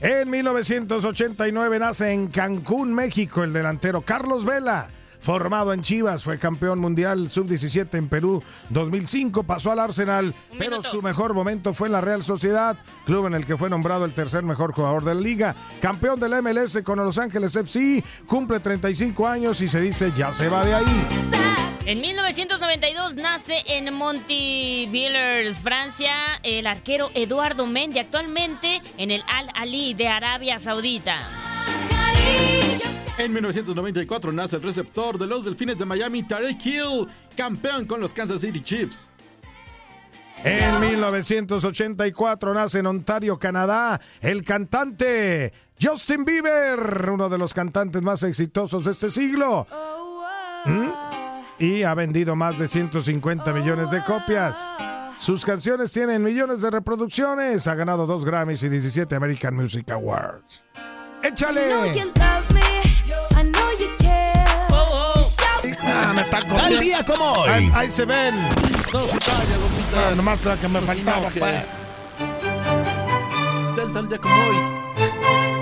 [0.00, 4.88] En 1989 nace en Cancún, México, el delantero Carlos Vela.
[5.20, 11.02] Formado en Chivas, fue campeón mundial sub-17 en Perú 2005, pasó al Arsenal, pero su
[11.02, 14.42] mejor momento fue en la Real Sociedad, club en el que fue nombrado el tercer
[14.42, 15.54] mejor jugador de la liga.
[15.82, 20.48] Campeón del MLS con Los Ángeles FC, cumple 35 años y se dice ya se
[20.48, 21.39] va de ahí.
[21.86, 26.12] En 1992 nace en Montivillers, Francia,
[26.42, 31.26] el arquero Eduardo Mendy, actualmente en el Al Ali de Arabia Saudita.
[33.18, 38.12] En 1994 nace el receptor de los Delfines de Miami, Tarek Hill, campeón con los
[38.12, 39.08] Kansas City Chiefs.
[40.44, 48.22] En 1984 nace en Ontario, Canadá, el cantante Justin Bieber, uno de los cantantes más
[48.22, 49.66] exitosos de este siglo.
[50.64, 50.99] ¿Mm?
[51.60, 54.72] Y ha vendido más de 150 millones de copias.
[55.18, 57.68] Sus canciones tienen millones de reproducciones.
[57.68, 60.64] Ha ganado dos Grammys y 17 American Music Awards.
[61.22, 61.70] ¡Échale!
[65.82, 67.50] Ah, me está Tal día como hoy.
[67.50, 68.34] Ahí, ahí se ven.
[68.94, 71.64] Ah, nomás la que me faltaba, pues.
[73.92, 75.59] Tal día como hoy.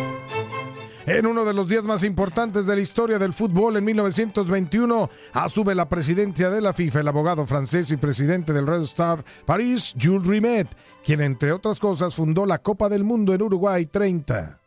[1.08, 5.74] En uno de los días más importantes de la historia del fútbol, en 1921, asume
[5.74, 10.26] la presidencia de la FIFA el abogado francés y presidente del Red Star París, Jules
[10.26, 10.68] Rimet,
[11.02, 14.60] quien entre otras cosas fundó la Copa del Mundo en Uruguay 30.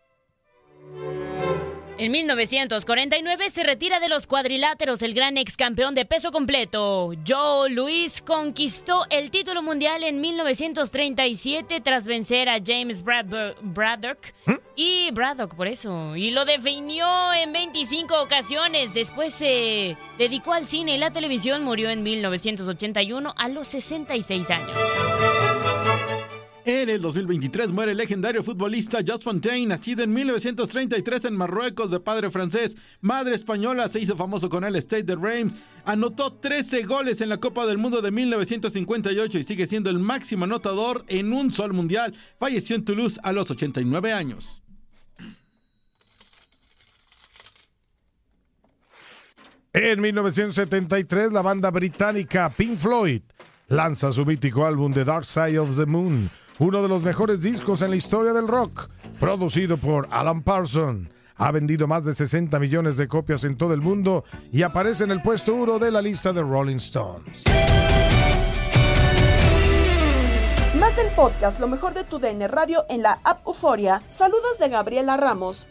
[2.01, 7.11] En 1949 se retira de los cuadriláteros el gran ex campeón de peso completo.
[7.27, 14.17] Joe Louis conquistó el título mundial en 1937 tras vencer a James Bradbu- Braddock
[14.75, 16.15] y Braddock por eso.
[16.15, 18.95] Y lo definió en 25 ocasiones.
[18.95, 21.63] Después se dedicó al cine y la televisión.
[21.63, 24.75] Murió en 1981 a los 66 años.
[26.63, 31.99] En el 2023 muere el legendario futbolista Just Fontaine, nacido en 1933 en Marruecos de
[31.99, 35.55] padre francés, madre española, se hizo famoso con el State de Reims,
[35.85, 40.43] anotó 13 goles en la Copa del Mundo de 1958 y sigue siendo el máximo
[40.43, 42.13] anotador en un sol mundial.
[42.39, 44.61] Falleció en Toulouse a los 89 años.
[49.73, 53.21] En 1973, la banda británica Pink Floyd
[53.71, 56.29] lanza su mítico álbum The Dark Side of the Moon,
[56.61, 58.87] uno de los mejores discos en la historia del rock,
[59.19, 61.09] producido por Alan Parsons.
[61.35, 65.11] Ha vendido más de 60 millones de copias en todo el mundo y aparece en
[65.11, 67.43] el puesto 1 de la lista de Rolling Stones.
[70.79, 74.03] Más el podcast Lo mejor de tu DN Radio en la app Euforia.
[74.07, 75.67] Saludos de Gabriela Ramos.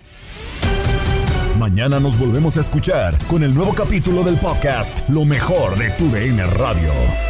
[1.57, 6.09] Mañana nos volvemos a escuchar con el nuevo capítulo del podcast Lo mejor de tu
[6.09, 7.30] DN Radio.